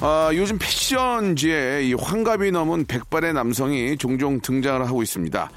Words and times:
아, 0.00 0.30
요즘 0.32 0.58
패션지에 0.58 1.82
이 1.82 1.94
환갑이 1.94 2.52
넘은 2.52 2.84
백발의 2.86 3.32
남성이 3.32 3.96
종종 3.96 4.40
등장을 4.40 4.86
하고 4.86 5.02
있습니다. 5.02 5.50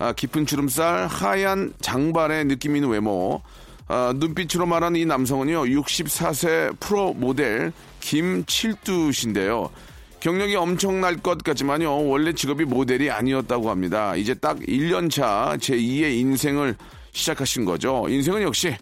아, 0.00 0.12
깊은 0.12 0.46
주름살, 0.46 1.06
하얀 1.06 1.72
장발의 1.80 2.46
느낌 2.46 2.74
있는 2.74 2.90
외모, 2.90 3.40
아, 3.86 4.12
눈빛으로 4.16 4.66
말하는 4.66 4.98
이 4.98 5.06
남성은요, 5.06 5.66
64세 5.66 6.74
프로 6.80 7.14
모델 7.14 7.72
김칠두신데요. 8.00 9.70
경력이 10.18 10.56
엄청날 10.56 11.18
것 11.18 11.44
같지만요, 11.44 12.08
원래 12.08 12.32
직업이 12.32 12.64
모델이 12.64 13.12
아니었다고 13.12 13.70
합니다. 13.70 14.16
이제 14.16 14.34
딱 14.34 14.58
1년차 14.58 15.56
제2의 15.58 16.18
인생을 16.18 16.74
시작하신 17.12 17.64
거죠. 17.64 18.06
인생은 18.08 18.42
역시 18.42 18.74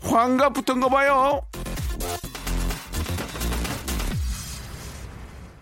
환갑부터인가 0.00 0.88
봐요. 0.88 1.42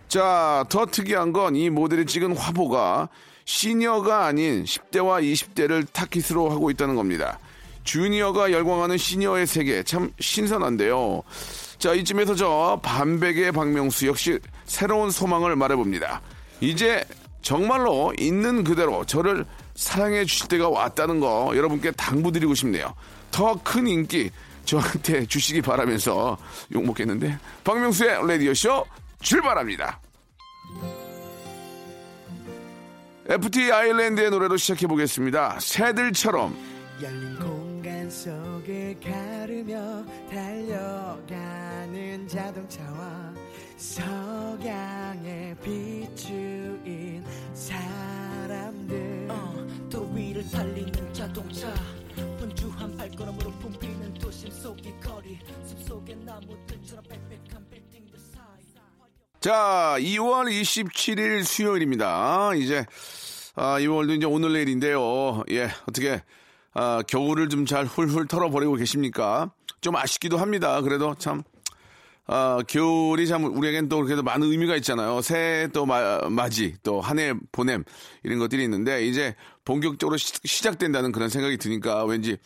자, 0.08 0.64
더 0.68 0.86
특이한 0.86 1.32
건 1.32 1.56
이 1.56 1.70
모델이 1.70 2.06
찍은 2.06 2.36
화보가 2.36 3.08
시니어가 3.44 4.26
아닌 4.26 4.64
10대와 4.64 5.22
20대를 5.22 5.86
타깃으로 5.92 6.50
하고 6.50 6.70
있다는 6.70 6.96
겁니다. 6.96 7.38
주니어가 7.84 8.50
열광하는 8.50 8.98
시니어의 8.98 9.46
세계 9.46 9.82
참 9.84 10.10
신선한데요. 10.18 11.22
자, 11.78 11.92
이쯤에서 11.94 12.34
저 12.34 12.80
반백의 12.82 13.52
박명수 13.52 14.06
역시 14.08 14.38
새로운 14.64 15.10
소망을 15.10 15.54
말해봅니다. 15.54 16.20
이제 16.60 17.04
정말로 17.42 18.12
있는 18.18 18.64
그대로 18.64 19.04
저를 19.04 19.46
사랑해 19.77 20.24
주실 20.24 20.48
때가 20.48 20.68
왔다는 20.68 21.20
거 21.20 21.52
여러분께 21.54 21.92
당부드리고 21.92 22.54
싶네요. 22.54 22.92
더 23.30 23.54
큰 23.62 23.86
인기 23.86 24.30
저한테 24.64 25.27
주시기 25.28 25.62
바라면서 25.62 26.36
욕먹겠는데 26.74 27.38
박명수의 27.62 28.27
라디오쇼 28.27 28.84
출발합니다. 29.20 30.00
FT 33.28 33.73
아일랜드의 33.73 34.31
노래로 34.31 34.56
시작해 34.56 34.86
보겠습니다. 34.86 35.58
새들처럼. 35.58 36.56
열린 37.03 37.36
공간 37.39 38.08
속을 38.08 38.98
가르며 39.00 40.05
달려가는 40.31 42.28
자동차와 42.28 43.34
석양에 43.77 45.56
비추인 45.62 47.25
사람들. 47.53 49.28
도로 49.91 50.12
위를 50.12 50.48
달리는 50.51 51.12
자동차. 51.12 51.74
분주한 52.39 52.96
발걸음으로 52.96 53.51
붐비는 53.58 54.14
도심 54.14 54.51
속의 54.51 55.01
거리. 55.01 55.39
숲속의 55.64 56.17
나무들처럼 56.24 57.05
빽빽한 57.08 57.65
자, 59.46 59.95
2월 60.01 60.51
27일 60.51 61.45
수요일입니다. 61.45 62.51
이제 62.57 62.84
아, 63.55 63.79
2월도 63.79 64.17
이제 64.17 64.27
오늘 64.27 64.52
내일인데요. 64.55 65.45
예, 65.51 65.70
어떻게 65.89 66.20
아, 66.74 67.01
겨울을 67.07 67.48
좀 67.48 67.64
잘 67.64 67.84
훌훌 67.86 68.27
털어버리고 68.27 68.74
계십니까? 68.74 69.52
좀 69.80 69.95
아쉽기도 69.95 70.36
합니다. 70.39 70.80
그래도 70.80 71.14
참 71.14 71.45
아, 72.27 72.58
겨울이 72.67 73.29
참 73.29 73.45
우리에겐 73.45 73.89
또 73.89 74.02
그래도 74.02 74.24
많은 74.24 74.51
의미가 74.51 74.74
있잖아요. 74.79 75.20
새해 75.23 75.68
또 75.68 75.86
마- 75.86 76.28
맞이, 76.28 76.74
또 76.83 77.01
한 77.01 77.20
해 77.20 77.33
보냄 77.52 77.84
이런 78.24 78.40
것들이 78.40 78.64
있는데 78.64 79.07
이제 79.07 79.36
본격적으로 79.64 80.17
시, 80.17 80.33
시작된다는 80.45 81.13
그런 81.13 81.28
생각이 81.28 81.57
드니까 81.58 82.05
왠지 82.05 82.36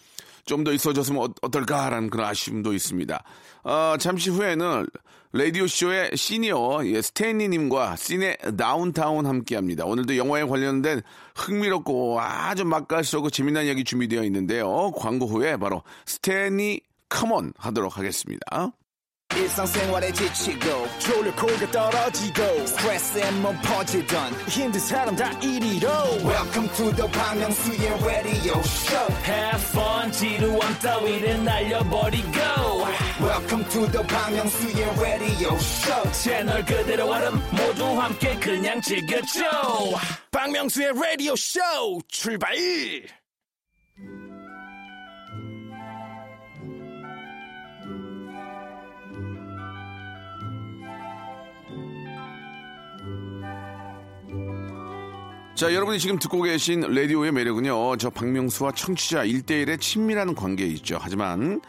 좀 0.44 0.64
더 0.64 0.72
있어졌으면 0.74 1.22
어- 1.22 1.34
어떨까라는 1.40 2.10
그런 2.10 2.26
아쉬움도 2.26 2.74
있습니다. 2.74 3.24
아, 3.64 3.96
잠시 3.98 4.28
후에는 4.28 4.86
라디오쇼의 5.32 6.16
시니어 6.16 6.80
예, 6.86 7.00
스탠리님과 7.00 7.94
씬의 7.94 8.36
다운타운 8.58 9.26
함께 9.26 9.54
합니다. 9.54 9.84
오늘도 9.84 10.16
영화에 10.16 10.42
관련된 10.42 11.02
흥미롭고 11.36 12.20
아주 12.20 12.64
맛깔스럽고 12.64 13.30
재미난 13.30 13.66
이야기 13.66 13.84
준비되어 13.84 14.24
있는데요. 14.24 14.90
광고 14.96 15.26
후에 15.26 15.56
바로 15.56 15.84
스탠리 16.04 16.80
컴온 17.08 17.52
하도록 17.58 17.96
하겠습니다. 17.96 18.72
지치고, 20.12 20.86
떨어지고, 21.70 22.42
퍼지던, 23.62 24.32
welcome 26.24 26.68
to 26.74 26.90
the 26.90 27.08
Bang 27.12 27.38
Myung-soo's 27.38 28.02
radio 28.04 28.60
show 28.62 29.06
Have 29.24 29.62
fun 29.70 30.10
지루함 30.10 30.78
따위를 30.80 31.44
날려버리고 31.44 32.30
welcome 33.20 33.64
to 33.64 33.86
the 33.90 34.02
Myung-soo's 34.02 35.00
radio 35.00 35.54
show. 35.58 36.12
채널 36.12 36.64
그대로 36.64 37.06
얼음 37.10 37.34
모두 37.52 37.84
함께 38.00 38.34
그냥 38.38 38.80
즐겨줘. 38.80 39.40
박명수의 40.30 40.92
라디오 40.94 41.36
쇼 41.36 41.60
출발! 42.08 42.54
자, 55.54 55.74
여러분이 55.74 55.98
지금 55.98 56.18
듣고 56.18 56.40
계신 56.40 56.80
라디오의 56.80 57.32
매력은요, 57.32 57.98
저 57.98 58.08
박명수와 58.08 58.72
청취자 58.72 59.26
1대1의 59.26 59.78
친밀한 59.78 60.34
관계에 60.34 60.66
있죠. 60.68 60.96
하지만 60.98 61.60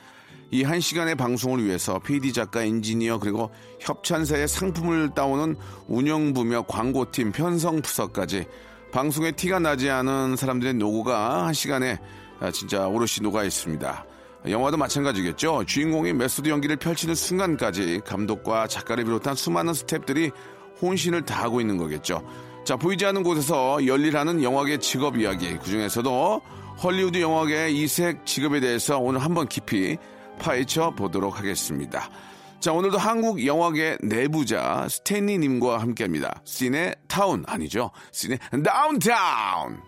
이 0.53 0.63
한 0.63 0.81
시간의 0.81 1.16
방송을 1.16 1.63
위해서 1.63 1.97
PD 2.00 2.34
작가, 2.34 2.62
엔지니어, 2.62 3.19
그리고 3.19 3.50
협찬사의 3.79 4.47
상품을 4.50 5.12
따오는 5.16 5.56
운영부며 5.88 6.63
광고팀, 6.63 7.31
편성부서까지 7.31 8.45
방송에 8.91 9.31
티가 9.31 9.59
나지 9.59 9.89
않은 9.89 10.35
사람들의 10.35 10.73
노고가 10.73 11.45
한 11.45 11.53
시간에 11.53 11.97
아, 12.41 12.51
진짜 12.51 12.85
오롯이 12.88 13.22
녹아 13.22 13.45
있습니다. 13.45 14.06
영화도 14.50 14.75
마찬가지겠죠. 14.75 15.63
주인공이 15.66 16.13
메소드 16.13 16.50
연기를 16.50 16.75
펼치는 16.75 17.16
순간까지 17.16 18.01
감독과 18.06 18.68
작가를 18.68 19.06
비롯한 19.06 19.35
수많은 19.35 19.72
스탭들이 19.72 20.31
혼신을 20.81 21.22
다하고 21.23 21.62
있는 21.62 21.78
거겠죠. 21.78 22.28
자, 22.66 22.75
보이지 22.75 23.06
않는 23.06 23.23
곳에서 23.23 23.85
열일하는 23.85 24.44
영화계 24.44 24.79
직업 24.79 25.18
이야기. 25.18 25.57
그 25.57 25.66
중에서도 25.66 26.41
헐리우드 26.83 27.22
영화계의 27.22 27.78
이색 27.78 28.25
직업에 28.25 28.59
대해서 28.59 28.97
오늘 28.97 29.22
한번 29.22 29.47
깊이 29.47 29.97
파헤쳐 30.41 30.91
보도록 30.96 31.38
하겠습니다. 31.40 32.09
자, 32.59 32.74
오늘도 32.74 32.97
한국 32.97 33.46
영화계 33.46 33.97
내부자 34.02 34.88
스탠리님과 34.90 35.80
함께 35.80 36.04
합니다. 36.04 36.42
씬의 36.45 36.95
타운, 37.07 37.44
아니죠. 37.48 37.92
씬의 38.12 38.39
다운타운! 38.63 39.80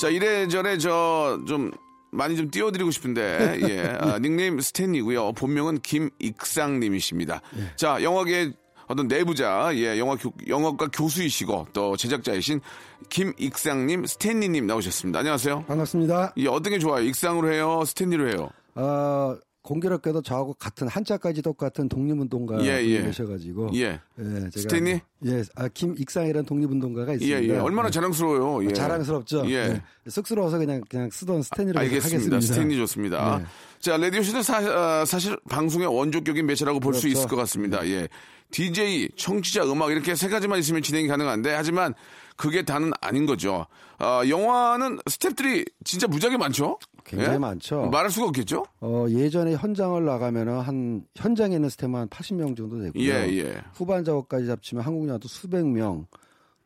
자, 0.00 0.08
이래저래 0.08 0.78
저 0.78 1.38
좀 1.46 1.70
많이 2.12 2.36
좀 2.36 2.50
띄워드리고 2.50 2.90
싶은데, 2.90 3.58
예. 3.68 3.96
아, 3.98 4.18
닉네임 4.18 4.60
스탠이고요. 4.60 5.32
본명은 5.32 5.80
김익상님이십니다. 5.80 7.40
자, 7.76 8.02
영화계 8.02 8.52
어떤 8.92 9.08
내부자, 9.08 9.70
예, 9.74 9.98
영화 9.98 10.16
교, 10.16 10.30
영화과 10.46 10.88
교수이시고 10.92 11.68
또 11.72 11.96
제작자이신 11.96 12.60
김익상님, 13.08 14.04
스탠리님 14.04 14.66
나오셨습니다. 14.66 15.20
안녕하세요. 15.20 15.64
반갑습니다. 15.64 16.34
예, 16.36 16.46
어떤 16.46 16.74
게 16.74 16.78
좋아요? 16.78 17.02
익상으로 17.02 17.50
해요? 17.50 17.84
스탠리로 17.86 18.28
해요? 18.28 18.50
어, 18.74 19.34
공교롭게도 19.62 20.22
저하고 20.22 20.54
같은 20.54 20.88
한자까지 20.88 21.40
똑같은 21.40 21.88
독립운동가 21.88 22.64
예, 22.64 22.84
예. 22.84 23.02
계셔가지고 23.02 23.70
예. 23.74 24.00
예, 24.18 24.24
제가 24.50 24.50
스탠리? 24.56 25.00
예, 25.24 25.44
아, 25.54 25.68
김익상이라는 25.68 26.44
독립운동가가 26.44 27.12
예, 27.12 27.16
있습니다. 27.16 27.54
예. 27.54 27.58
얼마나 27.58 27.86
예. 27.86 27.92
자랑스러워요. 27.92 28.68
예. 28.68 28.72
자랑스럽죠. 28.72 29.44
예. 29.46 29.52
예. 29.52 30.10
쑥스러워서 30.10 30.58
그냥 30.58 30.82
그냥 30.88 31.10
쓰던 31.10 31.42
계속 31.42 31.58
알겠습니다. 31.58 31.96
하겠습니다. 32.04 32.40
스탠리 32.40 32.76
좋습니다. 32.76 33.38
네. 33.38 33.44
자, 33.78 33.96
라디오쇼는 33.96 34.42
사, 34.42 34.58
아, 34.58 35.04
사실 35.04 35.36
방송의 35.48 35.86
원조격인 35.86 36.44
매체라고 36.46 36.80
볼수 36.80 37.02
그렇죠. 37.02 37.18
있을 37.18 37.28
것 37.28 37.36
같습니다. 37.36 37.86
예. 37.86 38.08
DJ, 38.50 39.10
청취자, 39.16 39.64
음악 39.64 39.92
이렇게 39.92 40.14
세 40.14 40.28
가지만 40.28 40.58
있으면 40.58 40.82
진행이 40.82 41.08
가능한데 41.08 41.54
하지만 41.54 41.94
그게 42.36 42.64
다는 42.64 42.90
아닌 43.00 43.26
거죠. 43.26 43.66
아, 43.98 44.22
영화는 44.28 44.98
스탭들이 45.06 45.70
진짜 45.84 46.06
무지하게 46.08 46.36
많죠? 46.36 46.78
굉장히 47.04 47.34
예? 47.34 47.38
많죠. 47.38 47.86
말할 47.90 48.10
수가 48.10 48.28
없겠죠? 48.28 48.64
어, 48.80 49.06
예전에 49.08 49.54
현장을 49.56 50.04
나가면은 50.04 50.60
한 50.60 51.04
현장에 51.16 51.54
있는 51.56 51.68
스태프만 51.68 52.02
한 52.02 52.08
80명 52.08 52.56
정도 52.56 52.80
되고요. 52.82 53.02
예, 53.02 53.28
예. 53.38 53.62
후반 53.74 54.04
작업까지 54.04 54.46
잡치면 54.46 54.84
한국 54.84 55.06
영화도 55.08 55.28
수백 55.28 55.66
명. 55.66 56.06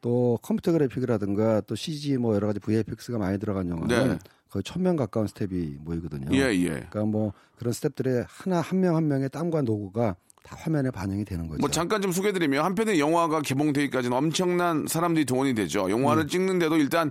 또 0.03 0.39
컴퓨터 0.43 0.73
그래픽이라든가 0.73 1.63
또 1.63 1.75
CG 1.75 2.17
뭐 2.19 2.35
여러 2.35 2.47
가지 2.47 2.61
VFX가 2.61 3.19
많이 3.19 3.39
들어간 3.39 3.69
영화는 3.69 4.09
네. 4.11 4.19
거의 4.51 4.63
천 4.63 4.83
명 4.83 4.95
가까운 4.95 5.27
스텝이 5.27 5.79
모이거든요. 5.81 6.29
예, 6.37 6.53
예. 6.55 6.69
그러니까 6.69 7.05
뭐 7.07 7.33
그런 7.57 7.73
스텝들의 7.73 8.25
하나 8.29 8.61
한 8.61 8.81
명한 8.81 9.09
명의 9.09 9.29
땀과 9.29 9.63
노고가 9.63 10.15
다 10.45 10.57
화면에 10.61 10.93
반영이 10.93 11.25
되는 11.25 11.49
거죠. 11.49 11.59
뭐 11.59 11.69
잠깐 11.69 12.01
좀 12.03 12.13
소개드리면 12.13 12.65
한편의 12.65 13.01
영화가 13.01 13.41
개봉되기까지는 13.41 14.17
엄청난 14.17 14.87
사람들이 14.87 15.25
동원이 15.25 15.55
되죠. 15.55 15.91
영화를 15.91 16.25
음. 16.25 16.29
찍는데도 16.29 16.77
일단 16.77 17.11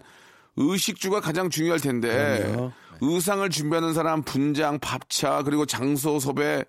의식주가 0.55 1.19
가장 1.19 1.49
중요할 1.49 1.79
텐데 1.81 2.47
그럼요. 2.49 2.71
의상을 3.01 3.47
준비하는 3.49 3.93
사람, 3.93 4.23
분장, 4.23 4.79
밥차 4.79 5.43
그리고 5.43 5.65
장소 5.65 6.19
섭외 6.19 6.65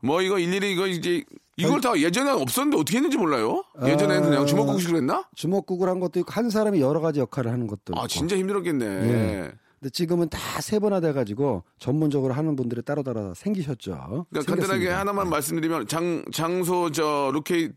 뭐 0.00 0.22
이거 0.22 0.38
일일이 0.38 0.72
이거 0.72 0.86
이제 0.86 1.24
이걸 1.56 1.80
다 1.80 1.98
예전에 1.98 2.30
없었는데 2.30 2.76
어떻게 2.78 2.98
했는지 2.98 3.16
몰라요. 3.16 3.64
예전에는 3.82 4.28
그냥 4.28 4.42
아. 4.42 4.44
주먹구구식으로 4.44 4.98
했나? 4.98 5.24
주먹구구로 5.34 5.88
한 5.88 6.00
것도 6.00 6.20
있고 6.20 6.30
한 6.30 6.50
사람이 6.50 6.80
여러 6.80 7.00
가지 7.00 7.20
역할을 7.20 7.50
하는 7.50 7.66
것도 7.66 7.92
있고. 7.92 8.00
아 8.00 8.06
진짜 8.06 8.36
힘들었겠네. 8.36 8.84
예. 8.86 9.52
근데 9.80 9.90
지금은 9.90 10.28
다 10.28 10.38
세분화돼 10.60 11.12
가지고 11.12 11.64
전문적으로 11.78 12.34
하는 12.34 12.56
분들이 12.56 12.82
따로 12.82 13.02
따로 13.02 13.32
생기셨죠. 13.34 14.26
그러니까 14.30 14.52
간단하게. 14.54 14.88
하나만 14.90 15.28
말씀드리면 15.30 15.88
장 15.88 16.24
장소 16.32 16.90
저 16.90 17.30
로케이 17.32 17.70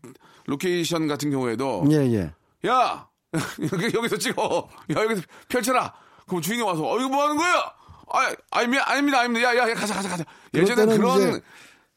로케이션 0.46 1.06
같은 1.06 1.30
경우에도 1.30 1.84
예, 1.90 1.96
예. 2.12 2.32
야 2.68 3.08
여기 3.72 3.96
여기서 3.96 4.16
찍어 4.18 4.68
야 4.96 5.02
여기서 5.04 5.22
펼쳐라 5.48 5.92
그럼 6.26 6.42
주인이 6.42 6.62
와서 6.62 6.82
어 6.90 6.98
이거 6.98 7.08
뭐 7.08 7.22
하는 7.24 7.36
거야 7.36 7.72
아 8.12 8.32
아닙니다 8.50 8.84
아닙니다 8.90 9.20
아닙니다 9.20 9.48
야 9.56 9.56
야 9.58 9.70
야, 9.70 9.74
가자 9.74 9.94
가자 9.94 10.08
가자 10.08 10.24
예전에 10.54 10.96
그런 10.96 11.18
이제- 11.18 11.40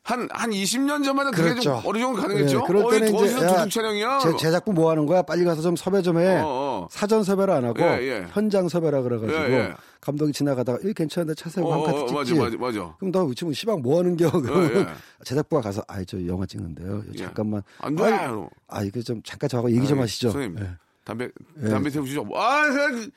한 0.06 0.28
한 0.34 0.50
20년 0.52 1.02
전만은 1.06 1.32
그게 1.32 1.56
좀 1.62 1.72
그렇죠. 1.80 1.82
어느 1.86 1.98
정도 1.98 2.22
가능했죠 2.22 2.58
예, 2.62 2.68
그럴 2.68 2.92
때는 2.92 3.16
어디 3.16 3.26
이제 3.26 3.36
야, 3.42 3.48
도둑 3.48 3.72
촬영이야 3.72 4.20
제, 4.20 4.36
제작부 4.36 4.74
뭐 4.74 4.92
하는 4.92 5.06
거야? 5.06 5.22
빨리 5.22 5.46
가서 5.46 5.62
좀 5.62 5.78
섭외 5.78 6.02
좀 6.02 6.20
해. 6.20 6.40
어, 6.42 6.44
어. 6.46 6.88
사전 6.92 7.24
섭외를 7.24 7.54
안 7.54 7.64
하고 7.64 7.82
예, 7.82 8.00
예. 8.02 8.28
현장 8.34 8.68
섭외라 8.68 9.02
그래가지고 9.02 9.34
예, 9.34 9.54
예. 9.54 9.74
감독이 10.02 10.34
지나가다가 10.34 10.78
이 10.84 10.94
괜찮은데 10.94 11.36
차 11.36 11.50
세우고 11.50 11.70
어, 11.72 11.74
한 11.74 11.80
어, 11.80 11.84
카트 11.86 11.96
어, 12.00 12.24
찍지. 12.24 12.36
맞아 12.38 12.58
맞아 12.58 12.58
맞아 12.58 12.96
그럼 13.00 13.12
너 13.14 13.34
지금 13.34 13.54
시방 13.54 13.82
뭐 13.82 14.00
하는 14.00 14.18
겨? 14.18 14.30
그러면 14.30 14.76
예. 14.76 14.88
제작부가 15.24 15.62
가서 15.62 15.82
아이 15.88 16.06
저 16.06 16.18
영화 16.28 16.46
찍는데요. 16.46 17.02
예. 17.14 17.18
잠깐만. 17.20 17.64
안 17.80 17.96
돼. 17.96 18.04
아이, 18.04 18.30
아 18.68 18.84
이거 18.84 19.02
좀 19.02 19.22
잠깐 19.24 19.48
저하고 19.48 19.72
얘기 19.72 19.88
좀 19.88 20.00
아이, 20.00 20.02
하시죠. 20.02 20.32
선생님 20.32 20.60
예. 20.66 20.70
담배 21.06 21.30
담배 21.70 21.90
태우시죠 21.90 22.28
아 22.36 22.64
그냥 22.70 23.10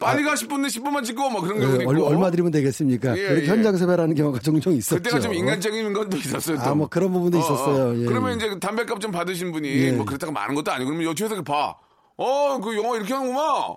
빨리 0.00 0.24
가 0.24 0.34
10분에 0.34 0.66
10분만 0.66 1.04
찍고 1.04 1.30
뭐 1.30 1.40
그런 1.42 1.60
경우도 1.60 1.78
예, 1.78 1.82
있고 1.82 1.90
얼- 1.90 2.00
얼마 2.00 2.30
드리면 2.30 2.50
되겠습니까? 2.52 3.16
예, 3.16 3.42
예. 3.42 3.46
현장 3.46 3.76
섭외라는 3.76 4.14
경우가 4.16 4.40
종종 4.40 4.72
있었죠. 4.72 4.96
그때가 4.96 5.20
좀 5.20 5.34
인간적인 5.34 5.92
건도 5.92 6.16
있었어요. 6.16 6.56
또. 6.56 6.62
아, 6.62 6.74
뭐 6.74 6.88
그런 6.88 7.12
부분도 7.12 7.38
있었어요. 7.38 8.00
예, 8.02 8.06
그러면 8.06 8.32
예. 8.32 8.36
이제 8.46 8.58
담배값 8.58 8.98
좀 9.00 9.12
받으신 9.12 9.52
분이 9.52 9.68
예. 9.68 9.92
뭐 9.92 10.04
그렇다고 10.06 10.32
많은 10.32 10.54
것도 10.54 10.72
아니고 10.72 10.88
그러면 10.90 11.08
여주에서 11.10 11.40
봐. 11.42 11.76
어, 12.16 12.58
그 12.60 12.76
영화 12.76 12.96
이렇게 12.96 13.12
하는구만. 13.14 13.44
어, 13.44 13.76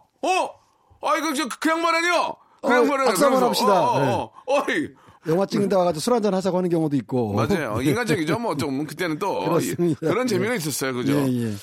아 1.02 1.18
이거 1.18 1.34
저 1.34 1.48
그? 1.50 1.58
그 1.60 1.70
어, 1.70 1.74
양반이야. 1.74 3.06
박수 3.06 3.26
한번 3.26 3.40
그러면서, 3.42 3.46
합시다. 3.48 3.82
어, 3.82 4.32
어, 4.48 4.58
어. 4.60 4.64
이 4.72 4.90
영화 5.30 5.46
찍는데 5.46 5.76
와가지고 5.76 6.00
술 6.00 6.14
한잔 6.14 6.34
하자고 6.34 6.58
하는 6.58 6.70
경우도 6.70 6.96
있고. 6.98 7.34
맞아요. 7.34 7.80
인간적이죠. 7.84 8.40
뭐 8.40 8.56
좀 8.56 8.86
그때는 8.86 9.20
또 9.20 9.40
그렇습니다. 9.46 10.00
그런 10.00 10.26
재미가 10.28 10.54
예. 10.54 10.58
있었어요. 10.58 10.94
그죠? 10.94 11.14
예, 11.14 11.48
예. 11.50 11.54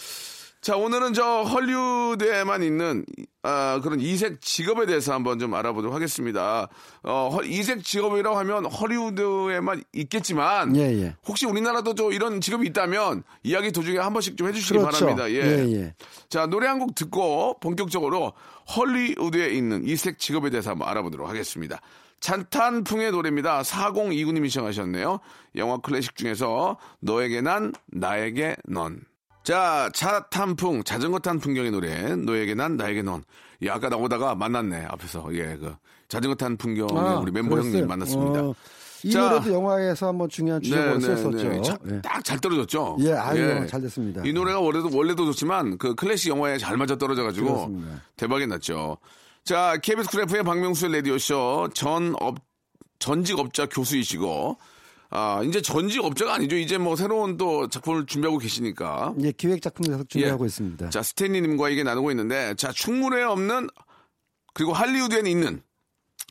자, 0.61 0.77
오늘은 0.77 1.15
저 1.15 1.43
헐리우드에만 1.43 2.63
있는 2.63 3.07
아, 3.43 3.81
그런 3.83 3.99
이색 3.99 4.43
직업에 4.43 4.85
대해서 4.85 5.15
한번 5.15 5.39
좀 5.39 5.55
알아보도록 5.55 5.95
하겠습니다. 5.95 6.69
어, 7.03 7.31
헐- 7.33 7.47
이색 7.47 7.83
직업이라고 7.83 8.37
하면 8.41 8.67
헐리우드에만 8.67 9.83
있겠지만 9.95 10.77
예, 10.77 10.81
예. 11.03 11.17
혹시 11.27 11.47
우리나라도 11.47 11.95
좀 11.95 12.13
이런 12.13 12.43
직업이 12.43 12.67
있다면 12.67 13.23
이야기 13.43 13.73
도중에 13.73 13.97
한 13.97 14.13
번씩 14.13 14.37
좀 14.37 14.49
해주시기 14.49 14.79
그렇죠. 14.79 15.07
바랍니다. 15.07 15.31
예. 15.31 15.37
예, 15.37 15.73
예. 15.81 15.95
자, 16.29 16.45
노래 16.47 16.67
한 16.67 16.79
곡 16.81 16.95
듣고 16.95 17.59
본격적으로 17.61 18.35
헐리우드에 18.77 19.49
있는 19.51 19.87
이색 19.87 20.19
직업에 20.19 20.51
대해서 20.51 20.71
한번 20.73 20.89
알아보도록 20.89 21.27
하겠습니다. 21.27 21.81
잔탄풍의 22.21 23.13
노래입니다. 23.13 23.63
4029님이 23.63 24.49
시청하셨네요. 24.51 25.21
영화 25.57 25.79
클래식 25.79 26.17
중에서 26.17 26.77
너에게 27.01 27.41
난, 27.41 27.73
나에게 27.87 28.57
넌. 28.67 29.01
자, 29.43 29.89
차 29.95 30.21
탄풍, 30.29 30.85
자전거 30.85 31.19
탄 31.19 31.39
풍경의 31.41 31.71
노래. 31.71 32.15
너에게 32.17 32.55
난, 32.55 32.77
나에게 32.77 33.03
넌. 33.03 33.23
야, 33.65 33.75
아까 33.75 33.89
나오다가 33.89 34.35
만났네, 34.35 34.85
앞에서. 34.91 35.29
예, 35.35 35.57
그. 35.57 35.75
자전거 36.09 36.35
탄 36.35 36.57
풍경의 36.57 36.97
아, 36.99 37.19
우리 37.21 37.31
멤버 37.31 37.51
그랬어요. 37.51 37.71
형님 37.73 37.87
만났습니다. 37.89 38.41
어, 38.43 38.55
이 39.05 39.11
자. 39.13 39.31
노래도 39.31 39.53
영화에서 39.53 40.09
한번 40.09 40.29
중요한 40.29 40.61
주제로 40.61 40.99
썼었죠. 40.99 41.79
예. 41.91 42.01
딱잘 42.03 42.41
떨어졌죠. 42.41 42.97
예, 43.01 43.13
아유, 43.13 43.67
잘 43.69 43.81
됐습니다. 43.81 44.23
이 44.27 44.33
노래가 44.33 44.59
원래도 44.61 44.91
원래도 44.93 45.25
좋지만 45.27 45.79
그 45.79 45.95
클래식 45.95 46.31
영화에 46.31 46.59
잘 46.59 46.77
맞아 46.77 46.97
떨어져가지고. 46.97 47.81
대박이 48.17 48.47
났죠. 48.49 48.99
자, 49.45 49.77
KBS 49.81 50.11
쿨 50.11 50.23
FM의 50.23 50.43
박명수의 50.45 50.93
라디오 50.93 51.17
쇼 51.17 51.69
전 51.75 52.15
업 52.21 52.39
전직 52.99 53.39
업자 53.39 53.65
교수이시고 53.67 54.59
아 55.11 55.43
이제 55.45 55.61
전직 55.61 56.05
업자가 56.05 56.35
아니죠. 56.35 56.57
이제 56.57 56.79
뭐 56.79 56.95
새로운 56.95 57.37
또 57.37 57.69
작품을 57.69 58.07
준비하고 58.07 58.39
계시니까. 58.39 59.15
예, 59.23 59.33
기획 59.33 59.61
작품 59.61 59.87
계속 59.87 60.09
준비하고 60.09 60.45
예. 60.45 60.47
있습니다. 60.47 60.91
자, 60.91 61.03
스탠리님과 61.03 61.71
얘기 61.73 61.83
나누고 61.83 62.13
있는데 62.13 62.55
자, 62.55 62.71
충무로에 62.71 63.25
없는 63.25 63.69
그리고 64.55 64.73
할리우드에는 64.73 65.29
있는 65.29 65.63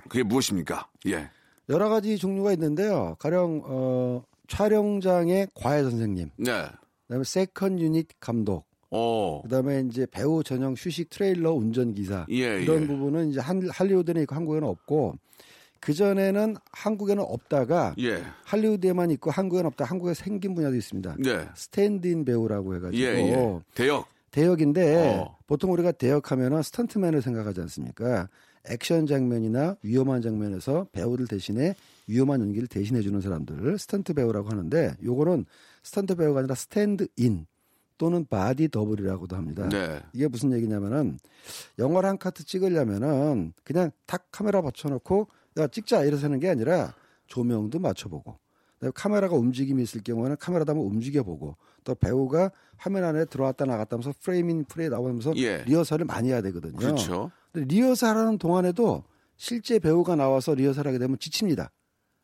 그게 0.07 0.23
무엇입니까? 0.23 0.87
예. 1.07 1.29
여러 1.67 1.89
가지 1.89 2.17
종류가 2.17 2.53
있는데요. 2.53 3.15
가령 3.19 3.61
어, 3.65 4.23
촬영장의 4.47 5.49
과외 5.53 5.83
선생님, 5.83 6.31
네. 6.37 6.65
그 7.07 7.13
다음에 7.13 7.23
second 7.23 7.79
unit 7.79 8.07
감독, 8.19 8.65
어. 8.91 9.41
그다음에 9.43 9.83
이제 9.89 10.07
배우 10.09 10.43
전용 10.43 10.73
휴식 10.77 11.09
트레일러 11.09 11.51
운전 11.51 11.93
기사 11.93 12.25
예, 12.29 12.61
이런 12.61 12.83
예. 12.83 12.87
부분은 12.87 13.29
이제 13.29 13.39
한, 13.39 13.69
할리우드는 13.69 14.21
있고 14.23 14.35
한국에는 14.35 14.67
없고 14.67 15.15
그 15.79 15.93
전에는 15.93 16.55
한국에는 16.71 17.23
없다가 17.23 17.95
예. 17.99 18.23
할리우드에만 18.43 19.11
있고 19.11 19.31
한국에는 19.31 19.67
없다. 19.67 19.85
한국에 19.85 20.13
생긴 20.13 20.55
분야도 20.55 20.75
있습니다. 20.75 21.15
네. 21.19 21.47
stand-in 21.55 22.25
배우라고 22.25 22.75
해가지고 22.75 23.01
예, 23.01 23.17
예. 23.17 23.59
대역. 23.73 24.07
대역인데 24.31 25.17
어. 25.19 25.37
보통 25.47 25.71
우리가 25.71 25.91
대역하면은 25.91 26.61
스턴트맨을 26.61 27.21
생각하지 27.21 27.61
않습니까? 27.61 28.29
액션 28.69 29.07
장면이나 29.07 29.77
위험한 29.81 30.21
장면에서 30.21 30.87
배우들 30.91 31.27
대신에 31.27 31.75
위험한 32.07 32.41
연기를 32.41 32.67
대신해 32.67 33.01
주는 33.01 33.21
사람들을 33.21 33.77
스턴트 33.79 34.13
배우라고 34.13 34.49
하는데 34.49 34.95
요거는 35.03 35.45
스턴트 35.83 36.15
배우가 36.15 36.39
아니라 36.39 36.55
stand-in 36.55 37.47
또는 37.97 38.25
body 38.25 38.69
double이라고도 38.69 39.35
합니다. 39.35 39.67
네. 39.69 40.01
이게 40.13 40.27
무슨 40.27 40.53
얘기냐면은 40.53 41.19
영화를 41.77 42.09
한 42.09 42.17
카트 42.17 42.45
찍으려면은 42.45 43.53
그냥 43.63 43.91
탁 44.05 44.27
카메라 44.31 44.61
받쳐놓고 44.61 45.27
야 45.57 45.67
찍자 45.67 46.03
이래서 46.03 46.25
하는 46.25 46.39
게 46.39 46.49
아니라 46.49 46.93
조명도 47.27 47.79
맞춰보고 47.79 48.37
카메라가 48.93 49.35
움직임이 49.35 49.83
있을 49.83 50.01
경우에는 50.03 50.37
카메라도 50.37 50.71
한번 50.71 50.87
움직여보고 50.87 51.57
또 51.83 51.95
배우가 51.95 52.51
화면 52.77 53.03
안에 53.03 53.25
들어왔다 53.25 53.65
나갔다 53.65 53.95
하면서 53.97 54.13
프레임인 54.21 54.65
프레임 54.65 54.91
나오면서 54.91 55.33
예. 55.37 55.63
리허설을 55.63 56.05
많이 56.05 56.29
해야 56.29 56.41
되거든요. 56.41 56.77
그렇죠. 56.77 57.31
근데 57.51 57.73
리허설하는 57.73 58.37
동안에도 58.37 59.03
실제 59.35 59.79
배우가 59.79 60.15
나와서 60.15 60.53
리허설하게 60.53 60.97
되면 60.97 61.17
지칩니다. 61.19 61.71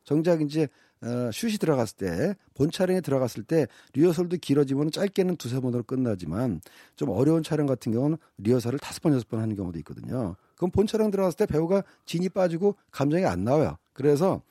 정작 0.06 0.42
이제 0.42 0.68
어, 1.02 1.30
슛이 1.32 1.58
들어갔을 1.58 1.98
때 1.98 2.36
본 2.56 2.72
촬영에 2.72 3.02
들어갔을 3.02 3.44
때 3.44 3.68
리허설도 3.94 4.38
길어지면 4.38 4.92
짧게는 4.92 5.36
두세 5.36 5.60
번으로 5.60 5.84
끝나지만 5.84 6.62
좀 6.96 7.10
어려운 7.10 7.44
촬영 7.44 7.66
같은 7.68 7.92
경우는 7.92 8.18
리허설을 8.38 8.80
다섯 8.80 9.02
번 9.04 9.14
여섯 9.14 9.28
번 9.28 9.42
하는 9.42 9.56
경우도 9.56 9.78
있거든요. 9.80 10.36
그럼 10.56 10.72
본 10.72 10.88
촬영 10.88 11.12
들어갔을 11.12 11.38
때 11.38 11.46
배우가 11.46 11.84
진이 12.06 12.30
빠지고 12.30 12.76
감정이 12.92 13.26
안 13.26 13.44
나와요. 13.44 13.78
그래서 13.94 14.42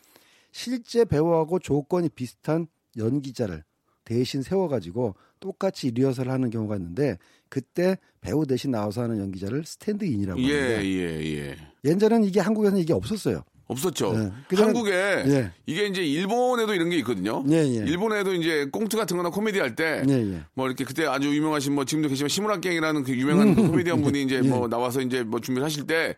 실제 0.52 1.04
배우하고 1.04 1.58
조건이 1.58 2.08
비슷한 2.08 2.66
연기자를 2.96 3.64
대신 4.04 4.42
세워가지고 4.42 5.14
똑같이 5.40 5.90
리허설을 5.90 6.30
하는 6.30 6.50
경우가 6.50 6.76
있는데 6.76 7.18
그때 7.48 7.98
배우 8.20 8.46
대신 8.46 8.70
나와서 8.70 9.02
하는 9.02 9.18
연기자를 9.18 9.64
스탠드인이라고 9.64 10.40
예, 10.42 10.60
하는데 10.60 10.84
예, 10.84 11.36
예. 11.36 11.56
예전에는 11.84 12.24
이게 12.24 12.40
한국에서는 12.40 12.80
이게 12.80 12.92
없었어요. 12.92 13.42
없었죠. 13.66 14.12
네. 14.12 14.32
그전엔- 14.48 14.64
한국에 14.66 14.92
예. 14.92 15.50
이게 15.66 15.86
이제 15.86 16.02
일본에도 16.04 16.74
이런 16.74 16.90
게 16.90 16.96
있거든요. 16.98 17.42
예, 17.48 17.56
예. 17.62 17.84
일본에도 17.86 18.34
이제 18.34 18.66
꽁트 18.70 18.96
같은 18.96 19.16
거나 19.16 19.30
코미디 19.30 19.58
할 19.58 19.74
때뭐 19.74 20.04
예, 20.08 20.34
예. 20.34 20.42
이렇게 20.56 20.84
그때 20.84 21.06
아주 21.06 21.34
유명하신 21.34 21.74
뭐 21.74 21.84
지금도 21.84 22.08
계시면 22.10 22.28
시무라깽이라는 22.28 23.04
그 23.04 23.12
유명한 23.16 23.54
그 23.54 23.62
코미디언 23.68 24.02
분이 24.02 24.22
이제 24.24 24.36
예. 24.44 24.48
뭐 24.48 24.68
나와서 24.68 25.00
이제 25.00 25.22
뭐 25.22 25.40
준비를 25.40 25.64
하실 25.64 25.86
때 25.86 26.16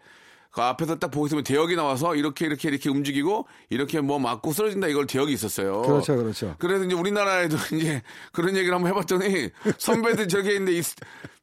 그 0.53 0.63
앞에서 0.63 0.99
딱 0.99 1.11
보고 1.11 1.27
있으면 1.27 1.45
대역이 1.45 1.77
나와서 1.77 2.17
이렇게 2.17 2.47
이렇게 2.47 2.71
이렇게 2.71 2.89
움직이고 2.89 3.47
이렇게 3.69 4.01
뭐 4.01 4.19
맞고 4.19 4.55
쓰러진다 4.55 4.87
이걸 4.87 5.07
대역이 5.07 5.31
있었어요. 5.31 5.83
그렇죠, 5.83 6.17
그렇죠. 6.17 6.55
그래서 6.59 6.85
이제 6.85 6.95
우리나라에도 6.95 7.57
이제 7.77 8.01
그런 8.33 8.57
얘기를 8.57 8.75
한번 8.75 8.91
해봤더니 8.91 9.51
선배들 9.77 10.29
저렇게 10.29 10.53
있는데 10.55 10.79
이 10.79 10.83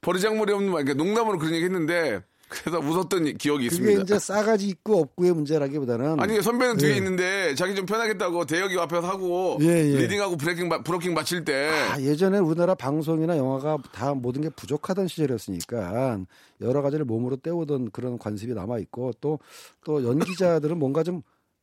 버르장머리 0.01 0.51
없는 0.53 0.71
말, 0.71 0.83
그러니까 0.83 1.03
농담으로 1.03 1.37
그런 1.37 1.53
얘기 1.53 1.63
했는데 1.65 2.21
그래서 2.49 2.77
웃었던 2.79 3.37
기억이 3.37 3.67
그게 3.69 3.75
있습니다. 3.83 4.01
이제 4.03 4.19
싸가지 4.19 4.67
있고 4.67 4.99
없고의 5.01 5.33
문제라기보다는 5.33 6.19
아니 6.19 6.39
선배는 6.41 6.77
뒤에 6.77 6.91
예. 6.91 6.97
있는데 6.97 7.55
자기 7.55 7.73
좀 7.73 7.85
편하겠다고 7.87 8.45
대역이 8.45 8.77
앞에서 8.79 9.07
하고 9.07 9.57
예, 9.61 9.65
예. 9.67 9.97
reading하고 10.01 10.37
blocking 10.37 10.67
마- 10.67 10.83
blocking 10.83 11.13
마칠 11.15 11.45
때 11.45 11.69
아, 11.91 11.99
예전에 11.99 12.37
우리나라 12.37 12.75
방송이나 12.75 13.37
영화가 13.37 13.79
다 13.91 14.13
모든 14.13 14.41
게 14.41 14.49
부족하던 14.49 15.07
시절이었으니까 15.07 16.19
여러 16.61 16.81
가지를 16.81 17.05
몸으로 17.05 17.37
때우던 17.37 17.89
그런 17.91 18.17
관습이 18.19 18.53
남아 18.53 18.77
있고 18.79 19.11
또 19.19 19.39
또 19.85 20.03
연기자들은 20.03 20.77
뭔가 20.79 21.03
좀 21.03 21.21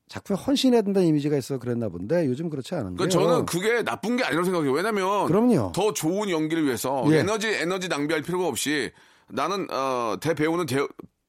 작품에 0.09 0.37
헌신해야 0.39 0.83
된다는 0.83 1.09
이미지가 1.09 1.37
있어 1.39 1.59
그랬나 1.59 1.89
본데 1.89 2.27
요즘 2.27 2.51
그렇지 2.51 2.75
않은 2.75 2.97
그 2.97 3.07
거예요. 3.07 3.09
저는 3.09 3.47
그게 3.47 3.83
나쁜 3.85 4.17
게 4.17 4.25
아니라고 4.25 4.45
생각해요. 4.45 4.73
왜냐면 4.73 5.27
그럼요. 5.27 5.73
더 5.73 5.93
좋은 5.95 6.29
연기를 6.29 6.65
위해서 6.67 7.05
예. 7.13 7.19
에너지 7.19 7.47
에너지 7.49 7.89
낭비할 7.89 8.23
필요가 8.23 8.47
없이 8.49 8.91
나는 9.33 9.67
어, 9.71 10.17
대배우는 10.21 10.67
대, 10.67 10.79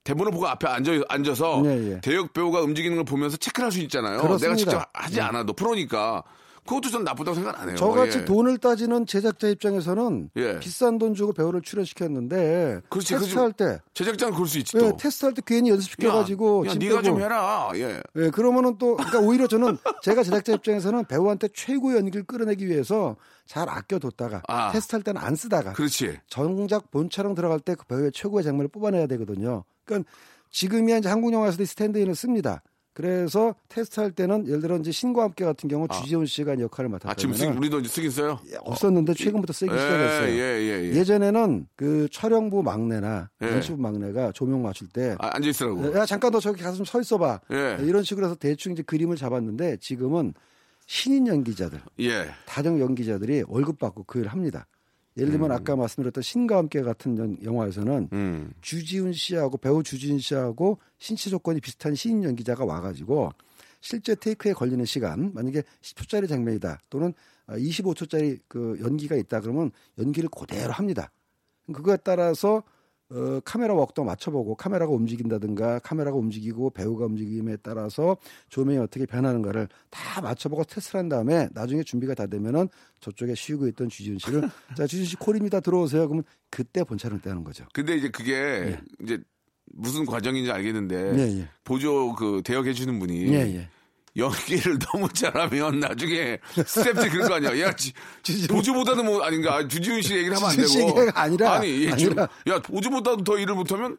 대본을 0.04 0.32
보고 0.32 0.48
앞에 0.48 0.68
앉아 0.68 0.92
앉아서 1.10 1.62
예, 1.66 1.94
예. 1.94 2.02
대역 2.02 2.34
배우가 2.34 2.62
움직이는 2.62 2.96
걸 2.98 3.06
보면서 3.06 3.38
체크를 3.38 3.66
할 3.68 3.72
수 3.72 3.80
있잖아요. 3.82 4.20
그렇습니다. 4.22 4.48
내가 4.48 4.56
직접 4.56 4.84
하지 4.94 5.18
예. 5.18 5.22
않아도 5.22 5.54
프로니까 5.54 6.24
그것도 6.66 6.90
전 6.90 7.04
나쁘다고 7.04 7.34
생각 7.36 7.60
안 7.60 7.70
해요. 7.70 7.76
저같이 7.76 8.20
예. 8.20 8.26
돈을 8.26 8.58
따지는 8.60 9.06
제작자 9.08 9.48
입장에서는 9.48 10.30
예. 10.38 10.60
비싼 10.60 10.98
돈 11.00 11.14
주고 11.16 11.34
배우를 11.34 11.62
출연시켰는데 11.62 12.82
그렇지. 12.90 13.16
테스트할 13.16 13.54
때 13.54 13.80
제작자는 13.94 14.34
그럴 14.34 14.48
수 14.48 14.60
있지 14.60 14.78
예, 14.78 14.80
또. 14.90 14.98
테스트할 14.98 15.34
때 15.34 15.42
괜히 15.46 15.70
연습시켜가지고 15.72 16.66
야, 16.68 16.70
야짐 16.70 16.80
네가 16.80 17.02
좀. 17.02 17.20
해라. 17.22 17.70
예. 17.76 18.02
예, 18.16 18.30
그러면은 18.30 18.78
또, 18.78 18.96
그러니까 18.96 19.20
오히려 19.20 19.48
저는 19.48 19.78
제가 20.04 20.24
제작자 20.24 20.54
입장에서는 20.54 21.06
배우한테 21.06 21.48
최고 21.54 21.96
연기를 21.96 22.24
끌어내기 22.24 22.68
위해서 22.68 23.16
잘 23.52 23.68
아껴뒀다가 23.68 24.42
아. 24.48 24.72
테스트할 24.72 25.04
때는 25.04 25.20
안 25.22 25.36
쓰다가 25.36 25.74
그렇지. 25.74 26.18
정작 26.28 26.90
본 26.90 27.10
촬영 27.10 27.36
들어갈 27.36 27.60
때 27.60 27.76
그 27.76 27.86
배우의 27.86 28.14
최고의 28.14 28.46
장면을 28.46 28.70
뽑아내야 28.70 29.08
되거든요. 29.08 29.66
그러니까 29.84 30.10
지금이야 30.52 31.00
이제 31.00 31.10
한국 31.10 31.34
영화에서도 31.34 31.62
이 31.62 31.66
스탠드인을 31.66 32.16
씁니다. 32.16 32.64
그래서 32.94 33.54
테스트할 33.68 34.12
때는 34.12 34.48
예를 34.48 34.62
들어 34.62 34.78
이제 34.78 34.92
신과 34.92 35.24
함께 35.24 35.44
같은 35.44 35.68
경우 35.68 35.86
주지훈 35.90 36.26
씨가 36.26 36.60
역할을 36.62 36.92
아 37.04 37.14
지금 37.14 37.34
쓰, 37.34 37.46
우리도 37.46 37.80
이제 37.80 37.90
쓰긴 37.90 38.10
써요. 38.12 38.40
없었는데 38.62 39.14
최근부터 39.16 39.52
쓰기 39.52 39.70
시작했어요. 39.72 40.30
예, 40.30 40.38
예, 40.38 40.62
예. 40.62 40.84
예. 40.92 40.96
예 40.96 41.04
전에는 41.04 41.68
그 41.76 42.08
촬영부 42.10 42.64
막내나 42.64 43.30
예. 43.44 43.48
연출부 43.48 43.82
막내가 43.82 44.32
조명 44.32 44.62
맞출 44.62 44.88
때 44.88 45.16
아, 45.20 45.30
앉아 45.36 45.50
있으라고. 45.50 45.94
야 45.98 46.06
잠깐 46.06 46.32
너 46.32 46.40
저기 46.40 46.62
가서 46.64 46.78
좀 46.78 46.86
서 46.86 47.02
있어봐 47.02 47.40
예. 47.52 47.78
이런 47.82 48.04
식으로 48.04 48.28
해서 48.28 48.36
대충 48.36 48.72
이제 48.74 48.82
그림을 48.84 49.18
잡았는데 49.18 49.78
지금은 49.78 50.34
신인 50.92 51.26
연기자들 51.26 51.80
예. 52.02 52.26
다정 52.46 52.78
연기자들이 52.82 53.46
월급 53.48 53.80
받고 53.80 54.04
그 54.04 54.20
일을 54.20 54.30
합니다. 54.30 54.68
예를 55.16 55.32
들면 55.32 55.50
아까 55.54 55.78
말씀드렸던 55.78 56.22
신과 56.22 56.58
함께 56.58 56.82
같은 56.82 57.18
연- 57.18 57.38
영화에서는 57.42 58.10
음. 58.12 58.54
주지훈 58.60 59.14
씨하고 59.14 59.58
배우 59.58 59.84
주지훈 59.84 60.20
씨하고 60.20 60.80
신체 61.00 61.30
조건이 61.30 61.62
비슷한 61.62 61.96
신인 61.96 62.26
연기자가 62.26 62.66
와가지고 62.66 63.32
실제 63.80 64.16
테이크에 64.16 64.52
걸리는 64.52 64.84
시간 64.84 65.32
만약에 65.34 65.64
10초짜리 65.82 66.28
장면이다 66.28 66.80
또는 66.90 67.14
25초짜리 67.48 68.40
그 68.50 68.78
연기가 68.84 69.16
있다 69.16 69.40
그러면 69.40 69.72
연기를 69.98 70.28
그대로 70.28 70.74
합니다. 70.74 71.10
그거에 71.72 71.96
따라서 72.04 72.64
어, 73.12 73.42
카메라 73.44 73.74
웍도 73.74 74.04
맞춰보고 74.04 74.56
카메라가 74.56 74.92
움직인다든가 74.94 75.80
카메라가 75.80 76.18
움직이고 76.18 76.70
배우가 76.70 77.06
움직임에 77.06 77.58
따라서 77.58 78.16
조명이 78.50 78.80
어떻게 78.80 79.06
변하는가를 79.06 79.68
다 79.90 80.22
맞춰보고 80.22 80.64
테스트를 80.64 81.00
한 81.00 81.10
다음에 81.10 81.50
나중에 81.52 81.84
준비가 81.84 82.14
다 82.14 82.26
되면은 82.26 82.70
저쪽에 83.02 83.36
쉬고 83.36 83.68
있던 83.68 83.90
주지훈 83.90 84.18
씨를 84.18 84.42
자 84.78 84.88
주지훈 84.88 85.06
씨 85.06 85.16
콜입니다 85.18 85.60
들어오세요 85.60 86.08
그러면 86.08 86.24
그때 86.50 86.84
본촬을 86.84 87.22
떼는 87.22 87.44
거죠. 87.44 87.66
근데 87.74 87.96
이제 87.98 88.10
그게 88.10 88.80
이제 89.04 89.20
무슨 89.74 90.06
과정인지 90.06 90.52
알겠는데 90.52 91.18
예, 91.18 91.40
예. 91.40 91.48
보조 91.64 92.14
그 92.16 92.42
대역해 92.44 92.74
주는 92.74 92.98
분이 93.00 93.28
예, 93.34 93.56
예. 93.56 93.70
연기를 94.18 94.78
너무 94.92 95.08
잘하면 95.10 95.80
나중에 95.80 96.38
스텝들이 96.66 97.10
그럴 97.10 97.30
거 97.30 97.36
아니야. 97.36 97.60
야, 97.68 97.72
지, 97.74 97.94
보조보다는 98.48 99.06
뭐 99.06 99.24
아닌가. 99.24 99.56
아, 99.56 99.68
주지훈 99.68 100.02
씨 100.02 100.16
얘기를 100.16 100.36
하면 100.36 100.50
안 100.50 100.56
주지훈 100.56 100.68
씨 100.90 100.94
되고. 100.96 101.12
아니라, 101.14 101.54
아니, 101.54 101.86
얘 101.86 101.90
좀- 101.96 102.10
아니라. 102.10 102.28
야, 102.50 102.60
보조보다도 102.62 103.24
더 103.24 103.38
일을 103.38 103.56
못하면 103.56 103.98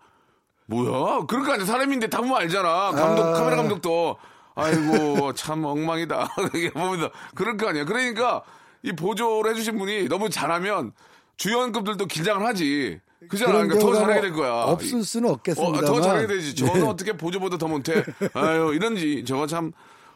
뭐야? 0.66 1.24
그럴 1.26 1.44
거 1.44 1.52
아니야. 1.52 1.64
사람인데 1.66 2.08
다 2.08 2.18
보면 2.18 2.36
알잖아. 2.36 2.90
감독, 2.92 3.24
아. 3.24 3.32
카메라 3.32 3.56
감독도. 3.56 4.16
아이고, 4.54 5.32
참 5.32 5.64
엉망이다. 5.64 6.28
그럴 7.34 7.56
거 7.56 7.68
아니야. 7.68 7.84
그러니까 7.84 8.42
이 8.82 8.92
보조를 8.92 9.50
해주신 9.52 9.78
분이 9.78 10.08
너무 10.08 10.28
잘하면 10.28 10.92
주연급들도 11.38 12.04
긴장을 12.06 12.44
하지. 12.46 13.00
그잖아. 13.28 13.52
그러니까 13.52 13.78
더 13.78 13.94
잘해야 13.94 14.14
뭐될 14.20 14.32
거야. 14.32 14.52
없을 14.64 15.04
수는 15.04 15.28
어, 15.30 15.32
없겠습니다만. 15.34 15.84
더 15.84 16.00
잘해야 16.00 16.26
되지. 16.26 16.54
저는 16.56 16.74
네. 16.74 16.86
어떻게 16.86 17.12
보조보다 17.16 17.56
더 17.56 17.66
못해. 17.68 18.04
아유, 18.34 18.72
이런지 18.74 19.24
저거 19.26 19.46
참 19.46 19.72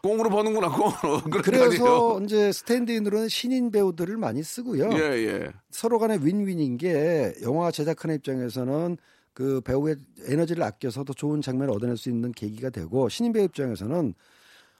꽁으로 0.06 0.30
버는구나, 0.30 0.68
거 0.70 1.42
그래서. 1.42 2.20
이제 2.22 2.52
스탠드인으로는 2.52 3.28
신인 3.28 3.70
배우들을 3.70 4.16
많이 4.16 4.42
쓰고요. 4.42 4.90
예, 4.92 4.98
예. 4.98 5.48
서로 5.70 5.98
간에 5.98 6.18
윈윈인 6.20 6.76
게 6.76 7.34
영화 7.42 7.70
제작하는 7.70 8.14
입장에서는 8.16 8.96
그 9.32 9.60
배우의 9.62 9.96
에너지를 10.28 10.62
아껴서 10.62 11.04
더 11.04 11.12
좋은 11.12 11.42
장면을 11.42 11.74
얻어낼 11.74 11.96
수 11.96 12.08
있는 12.08 12.32
계기가 12.32 12.70
되고 12.70 13.08
신인 13.08 13.32
배우 13.32 13.44
입장에서는 13.44 14.14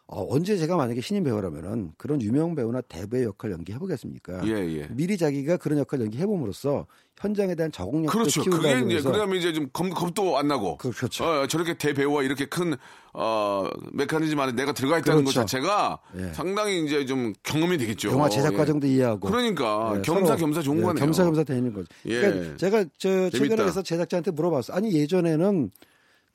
어, 0.08 0.24
언제 0.32 0.56
제가 0.56 0.76
만약에 0.76 1.00
신인 1.00 1.24
배우라면은 1.24 1.90
그런 1.98 2.22
유명 2.22 2.54
배우나 2.54 2.80
대배의 2.80 3.24
역할 3.24 3.50
연기해 3.50 3.76
보겠습니까? 3.80 4.40
예, 4.46 4.52
예. 4.52 4.88
미리 4.92 5.16
자기가 5.18 5.56
그런 5.56 5.78
역할 5.80 6.00
연기해 6.00 6.24
봄으로써 6.26 6.86
현장에 7.18 7.56
대한 7.56 7.72
적응력도 7.72 8.12
그렇죠. 8.16 8.42
키우다 8.42 8.58
그게 8.58 8.94
이제, 8.94 9.02
그다음에 9.10 9.36
이제 9.38 9.52
좀 9.52 9.68
겁, 9.72 9.88
겁도 9.90 10.38
안 10.38 10.46
나고. 10.46 10.76
그- 10.76 10.90
그렇죠. 10.92 11.24
어, 11.24 11.46
저렇게 11.48 11.76
대배우와 11.76 12.22
이렇게 12.22 12.46
큰, 12.46 12.76
어, 13.14 13.68
메커니즘 13.94 14.38
안에 14.38 14.52
내가 14.52 14.72
들어가 14.72 14.98
있다는 15.00 15.22
그렇죠. 15.24 15.40
것 15.40 15.46
자체가 15.46 15.98
예. 16.18 16.32
상당히 16.34 16.84
이제 16.84 17.04
좀 17.04 17.32
경험이 17.42 17.76
되겠죠. 17.78 18.10
영화 18.10 18.28
제작 18.28 18.52
예. 18.52 18.56
과정도 18.58 18.86
이해하고 18.86 19.28
그러니까 19.28 19.94
네, 19.96 20.02
겸사 20.02 20.36
겸사 20.36 20.62
좋은 20.62 20.76
네, 20.76 20.82
거네요. 20.84 21.04
겸사 21.04 21.24
겸사 21.24 21.42
되는 21.42 21.72
거죠. 21.72 21.88
예. 22.04 22.20
그러니까 22.20 22.56
제가 22.58 22.84
저 22.98 23.28
최근에. 23.30 23.56
그래서 23.56 23.82
제작자한테 23.82 24.30
물어봤어. 24.30 24.72
아니 24.74 24.92
예전에는 24.94 25.70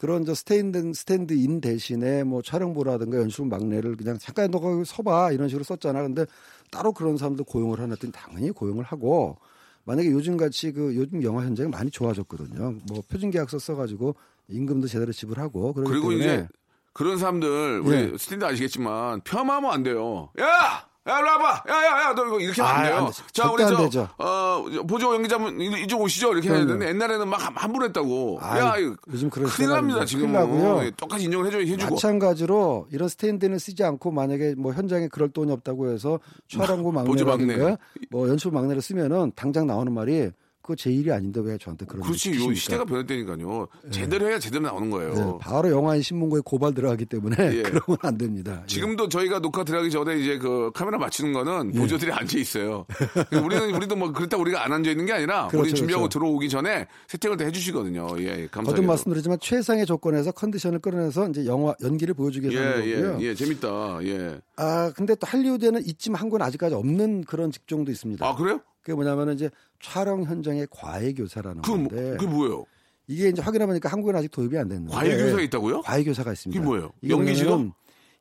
그런 0.02 0.26
저 0.26 0.34
스탠드 0.34 0.94
스탠드인 0.96 1.62
대신에 1.62 2.24
뭐 2.24 2.42
촬영부라든가 2.42 3.18
연출 3.18 3.46
막내를 3.46 3.96
그냥 3.96 4.18
잠깐 4.18 4.50
너 4.50 4.60
거기 4.60 4.84
서봐 4.84 5.32
이런 5.32 5.48
식으로 5.48 5.64
썼잖아. 5.64 6.02
근데 6.02 6.26
따로 6.72 6.92
그런 6.92 7.18
사람들 7.18 7.46
고용을 7.46 7.80
하나 7.80 7.94
했더니 7.94 8.12
당연히 8.12 8.50
고용을 8.50 8.84
하고 8.84 9.38
만약에 9.84 10.10
요즘 10.10 10.38
같이 10.38 10.72
그 10.72 10.96
요즘 10.96 11.22
영화 11.22 11.46
현장이 11.46 11.70
많이 11.70 11.92
좋아졌거든요. 11.92 12.78
뭐 12.88 13.04
표준 13.12 13.30
계약서 13.30 13.60
써가지고 13.60 14.16
임금도 14.48 14.88
제대로 14.88 15.12
지불하고 15.12 15.74
그리고 15.74 16.12
이제 16.14 16.48
그런 16.94 17.20
사람들 17.20 17.82
우리 17.82 17.96
예. 17.96 18.18
스탠드 18.18 18.44
아시겠지만 18.44 19.22
폄하하면 19.22 19.70
안 19.70 19.84
돼요. 19.84 20.32
야! 20.40 20.90
야, 21.08 21.18
일로 21.18 21.30
와봐! 21.30 21.64
야, 21.68 21.74
야, 21.84 22.02
야, 22.10 22.14
너 22.16 22.28
이거 22.28 22.40
이렇게 22.40 22.62
하면 22.62 22.76
아, 22.76 22.78
안 22.80 22.86
돼요. 22.86 22.96
안 22.98 23.06
돼. 23.08 23.12
자, 23.34 23.52
우리 23.52 23.64
안 23.64 23.70
저, 23.72 23.78
되죠. 23.78 24.08
어, 24.20 24.64
보조 24.88 25.16
연기자분 25.16 25.60
이- 25.60 25.82
이쪽 25.84 26.00
오시죠. 26.02 26.34
이렇게 26.34 26.48
해야 26.48 26.58
그럼요. 26.60 26.80
되는데 26.80 26.90
옛날에는 26.90 27.28
막 27.28 27.40
함부로 27.64 27.86
했다고. 27.86 28.38
아유, 28.40 28.62
야, 28.64 28.78
이거 28.78 28.96
요즘 29.12 29.32
그럴 29.32 29.48
큰일 29.50 29.70
납니다. 29.72 30.06
지금. 30.06 30.28
큰일 30.32 30.34
나고요. 30.40 30.86
예, 30.86 30.92
똑같이 30.96 31.26
인정을 31.26 31.48
해줘, 31.48 31.58
해주고. 31.58 31.96
마찬가지로 31.96 32.88
이런 32.92 33.10
스탠드는 33.10 33.58
쓰지 33.58 33.84
않고 33.84 34.12
만약에 34.12 34.54
뭐 34.60 34.74
현장에 34.74 35.08
그럴 35.08 35.30
돈이 35.30 35.52
없다고 35.52 35.90
해서 35.90 36.20
보조 36.54 37.26
막내. 37.26 37.46
막내라든가 37.48 37.78
뭐 38.12 38.30
연출 38.30 38.52
막내를 38.52 38.84
쓰면은 38.84 39.32
당장 39.36 39.66
나오는 39.66 39.92
말이 39.92 40.30
그거 40.62 40.76
제 40.76 40.92
일이 40.92 41.12
아닌데 41.12 41.42
왜 41.44 41.58
저한테 41.58 41.86
그런 41.86 42.04
그렇지, 42.04 42.30
일 42.30 42.40
요? 42.42 42.54
시대가 42.54 42.86
변했다니까요. 42.86 43.68
제대로 43.90 44.28
해야 44.28 44.38
제대로 44.38 44.64
나오는 44.64 44.92
거예요. 44.92 45.14
네, 45.14 45.34
바로 45.42 45.72
영화인 45.72 46.04
신문고에 46.04 46.42
고발 46.46 46.74
들어가기 46.76 47.06
때문에 47.06 47.36
예. 47.58 47.62
그러면 47.64 47.98
안 48.02 48.18
됩니다. 48.18 48.60
예. 48.62 48.68
지금도 48.68 49.10
저희가 49.10 49.40
녹화 49.40 49.64
들어가기 49.64 49.90
전에 49.90 50.20
이제 50.20 50.38
그 50.38 50.70
카메라 50.74 51.00
맞추는 51.00 51.34
거는 51.34 51.72
예. 51.74 51.80
보조들이 51.80 52.12
앉아 52.12 52.38
있어요. 52.38 52.86
그러니까 52.88 53.42
우리는 53.42 53.76
우리도 53.76 53.96
뭐 53.96 54.12
그렇다고 54.12 54.42
우리가 54.42 54.64
안 54.64 54.72
앉아 54.72 54.92
있는 54.92 55.08
게 55.08 55.14
아니라 55.14 55.46
우리 55.46 55.52
그렇죠, 55.52 55.76
준비하고 55.76 56.04
그렇죠. 56.04 56.20
들어오기 56.20 56.50
전에 56.50 56.88
세팅을 57.08 57.38
다 57.38 57.46
해주시거든요. 57.46 58.08
예, 58.20 58.48
감사합니다. 58.52 58.64
거듭 58.64 58.86
말씀드리지만 58.86 59.40
최상의 59.42 59.88
조건에서 59.88 60.32
컨디션을 60.32 60.78
끌어내서 60.80 61.28
이제 61.30 61.46
영화 61.48 61.74
연기를 61.82 62.14
보여주기 62.14 62.50
위해서 62.50 62.86
예, 62.86 63.02
거고요. 63.02 63.18
예, 63.20 63.24
예, 63.30 63.34
재밌다. 63.34 64.00
예. 64.04 64.40
아 64.58 64.92
근데 64.96 65.16
또 65.16 65.26
할리우드에는 65.26 65.82
있지만 65.86 66.22
한국은 66.22 66.44
아직까지 66.44 66.76
없는 66.76 67.24
그런 67.24 67.52
직종도 67.52 67.92
있습니다. 67.92 68.24
아 68.28 68.36
그래요? 68.36 68.60
그게 68.82 68.94
뭐냐면은 68.94 69.36
이제 69.36 69.50
촬영 69.80 70.24
현장의 70.24 70.68
과외 70.70 71.14
교사라는 71.14 71.62
그, 71.62 71.72
뭐, 71.72 71.88
건데 71.88 72.18
그게 72.18 72.28
뭐예요? 72.28 72.66
이게 73.08 73.30
이제 73.30 73.42
확인해보니까 73.42 73.90
한국은 73.90 74.16
아직 74.16 74.32
도입이 74.32 74.58
안 74.58 74.68
됐는데 74.68 74.94
과외 74.94 75.18
교사가 75.18 75.42
있다고요? 75.42 75.82
과외 75.82 76.04
교사가 76.04 76.32
있습니다. 76.34 76.60
그게 76.60 76.66
뭐예요? 76.66 76.92
이게 77.02 77.14
연기지도? 77.14 77.50
뭐냐면은 77.50 77.74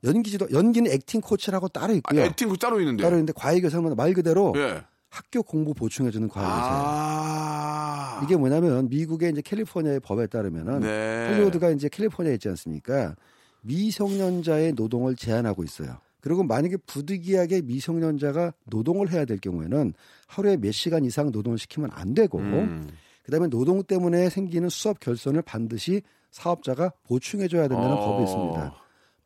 연기 0.05 0.31
지도 0.31 0.49
연기는 0.51 0.91
액팅 0.91 1.21
코치라고 1.21 1.69
따로 1.69 1.93
아, 1.93 1.97
있고요. 1.97 2.23
액팅 2.23 2.49
그 2.49 2.57
따로 2.57 2.81
있는데. 2.81 3.03
따로 3.03 3.17
있는데 3.17 3.33
과외 3.35 3.61
교사는 3.61 3.95
말 3.97 4.15
그대로 4.15 4.53
예. 4.57 4.83
학교 5.11 5.43
공부 5.43 5.75
보충해 5.75 6.11
주는 6.11 6.29
과외 6.29 6.47
교사예요. 6.47 6.83
아. 6.85 8.21
이게 8.25 8.37
뭐냐면 8.37 8.89
미국의 8.89 9.33
이제 9.33 9.43
캘리포니아의 9.43 10.01
법에 10.01 10.27
따르면은 10.27 10.81
네. 10.81 11.29
헐리우드가 11.35 11.71
이제 11.71 11.89
캘리포니아에 11.89 12.35
있지 12.35 12.49
않습니까? 12.49 13.15
미성년자의 13.63 14.73
노동을 14.73 15.17
제한하고 15.17 15.65
있어요. 15.65 15.99
그리고 16.21 16.43
만약에 16.43 16.77
부득이하게 16.87 17.63
미성년자가 17.63 18.53
노동을 18.67 19.11
해야 19.11 19.25
될 19.25 19.39
경우에는 19.39 19.95
하루에 20.27 20.57
몇 20.57 20.73
시간 20.73 21.05
이상 21.05 21.31
노동을 21.31 21.59
시키면 21.59 21.91
안 21.93 22.15
되고 22.15 22.39
음. 22.39 22.89
그다음에 23.25 23.49
노동 23.49 23.83
때문에 23.83 24.29
생기는 24.31 24.69
수업 24.69 25.01
결손을 25.01 25.43
반드시 25.43 26.03
사업자가 26.31 26.93
보충해 27.05 27.49
줘야 27.49 27.69
된다는 27.69 27.93
어. 27.93 28.07
법이 28.07 28.25
있습니다. 28.25 28.75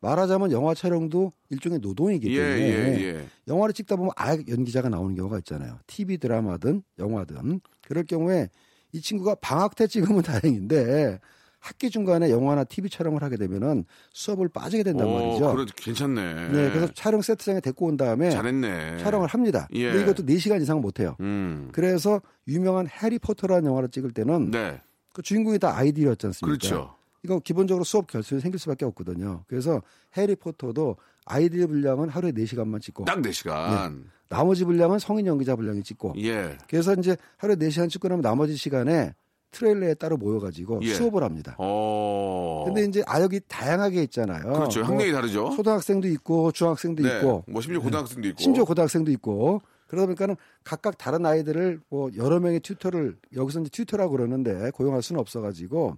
말하자면 0.01 0.51
영화 0.51 0.75
촬영도 0.75 1.31
일종의 1.49 1.79
노동이기 1.79 2.31
예, 2.37 2.39
때문에 2.39 3.01
예, 3.01 3.05
예. 3.05 3.27
영화를 3.47 3.73
찍다 3.73 3.95
보면 3.95 4.11
아예 4.15 4.37
연기자가 4.47 4.89
나오는 4.89 5.15
경우가 5.15 5.39
있잖아요. 5.39 5.79
TV 5.87 6.17
드라마든 6.19 6.83
영화든 6.99 7.61
그럴 7.87 8.03
경우에 8.03 8.49
이 8.91 9.01
친구가 9.01 9.35
방학 9.35 9.75
때 9.75 9.87
찍으면 9.87 10.21
다행인데 10.23 11.19
학기 11.65 11.89
중간에 11.89 12.29
영화나 12.29 12.63
TV 12.63 12.91
촬영을 12.91 13.23
하게 13.23 13.37
되면은 13.37 13.85
수업을 14.13 14.49
빠지게 14.49 14.83
된단 14.83 15.07
오, 15.07 15.13
말이죠. 15.13 15.55
그래 15.55 15.65
괜찮네. 15.75 16.49
네, 16.49 16.69
그래서 16.69 16.93
촬영 16.93 17.23
세트장에 17.23 17.59
데리고 17.59 17.87
온 17.87 17.97
다음에 17.97 18.29
잘했네. 18.29 18.99
촬영을 18.99 19.27
합니다. 19.27 19.67
예. 19.73 19.91
근데 19.91 20.03
이것도 20.03 20.25
4시간 20.27 20.61
이상 20.61 20.79
못 20.79 20.99
해요. 20.99 21.15
음. 21.21 21.69
그래서 21.71 22.21
유명한 22.47 22.87
해리포터라는 22.87 23.67
영화를 23.67 23.89
찍을 23.89 24.11
때는 24.11 24.51
네. 24.51 24.79
그 25.11 25.23
주인공이 25.23 25.57
다 25.57 25.75
아이들이었지 25.75 26.27
않습니까? 26.27 26.45
그렇죠. 26.55 26.95
이거 27.23 27.39
기본적으로 27.39 27.83
수업 27.83 28.05
결손이 28.05 28.41
생길 28.41 28.59
수밖에 28.59 28.85
없거든요. 28.85 29.43
그래서 29.47 29.81
해리포터도 30.15 30.97
아이들 31.25 31.65
분량은 31.65 32.09
하루에 32.09 32.31
4시간만 32.31 32.79
찍고 32.79 33.05
딱 33.05 33.17
4시간. 33.23 34.03
나머지 34.29 34.65
분량은 34.65 34.99
성인 34.99 35.25
연기자 35.25 35.55
분량이 35.55 35.81
찍고 35.81 36.13
예. 36.19 36.59
그래서 36.69 36.93
이제 36.93 37.17
하루에 37.37 37.55
4시간 37.55 37.89
찍고 37.89 38.07
나면 38.07 38.21
나머지 38.21 38.55
시간에 38.55 39.15
트레일러에 39.55 39.93
따로 39.93 40.17
모여가지고 40.17 40.79
예. 40.83 40.93
수업을 40.93 41.23
합니다. 41.23 41.55
어. 41.57 42.63
근데 42.65 42.83
이제 42.83 43.03
아역이 43.07 43.41
다양하게 43.47 44.03
있잖아요. 44.03 44.51
그렇죠. 44.53 44.81
뭐 44.81 44.89
학력이 44.89 45.11
다르죠. 45.13 45.51
초등학생도 45.55 46.07
있고 46.09 46.51
중학생도 46.51 47.03
네. 47.03 47.17
있고 47.17 47.45
뭐 47.47 47.61
심지어 47.61 47.81
고등학생도 47.81 48.27
있고. 48.27 48.41
심지어 48.41 48.65
고등학생도 48.65 49.11
있고 49.11 49.61
그러다 49.87 50.07
보니까는 50.07 50.35
각각 50.63 50.97
다른 50.97 51.25
아이들을 51.25 51.79
뭐 51.89 52.09
여러 52.17 52.39
명의 52.39 52.59
튜터를 52.59 53.15
여기서 53.35 53.61
이제 53.61 53.69
튜터라고 53.71 54.11
그러는데 54.11 54.71
고용할 54.71 55.01
수는 55.01 55.21
없어가지고 55.21 55.95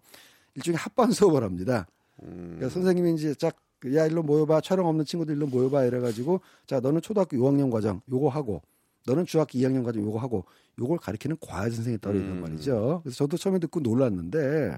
일종의 0.56 0.78
합반 0.78 1.12
수업을 1.12 1.44
합니다. 1.44 1.88
음. 2.24 2.56
그러니까 2.58 2.70
선생님이 2.70 3.14
이제 3.14 3.34
짝야 3.34 4.06
일로 4.06 4.22
모여봐 4.22 4.62
촬영 4.62 4.86
없는 4.88 5.06
친구들 5.06 5.36
일로 5.36 5.48
모여봐 5.48 5.86
이래가지고 5.86 6.42
자 6.68 6.80
너는 6.80 7.02
초등학교 7.02 7.38
6학년 7.38 7.72
과정 7.72 8.02
요거 8.12 8.30
하고 8.30 8.62
너는 9.08 9.26
중학교 9.26 9.58
2학년 9.58 9.84
과정 9.84 10.04
요거 10.04 10.20
하고 10.20 10.46
요걸 10.80 11.00
가르치는 11.00 11.38
과외 11.42 11.72
선생이 11.72 11.98
따로 11.98 12.18
있단 12.18 12.30
음. 12.34 12.42
말이죠. 12.42 13.00
그래서 13.04 13.18
저도 13.18 13.38
처음에 13.38 13.58
듣고 13.60 13.80
놀랐는데 13.80 14.78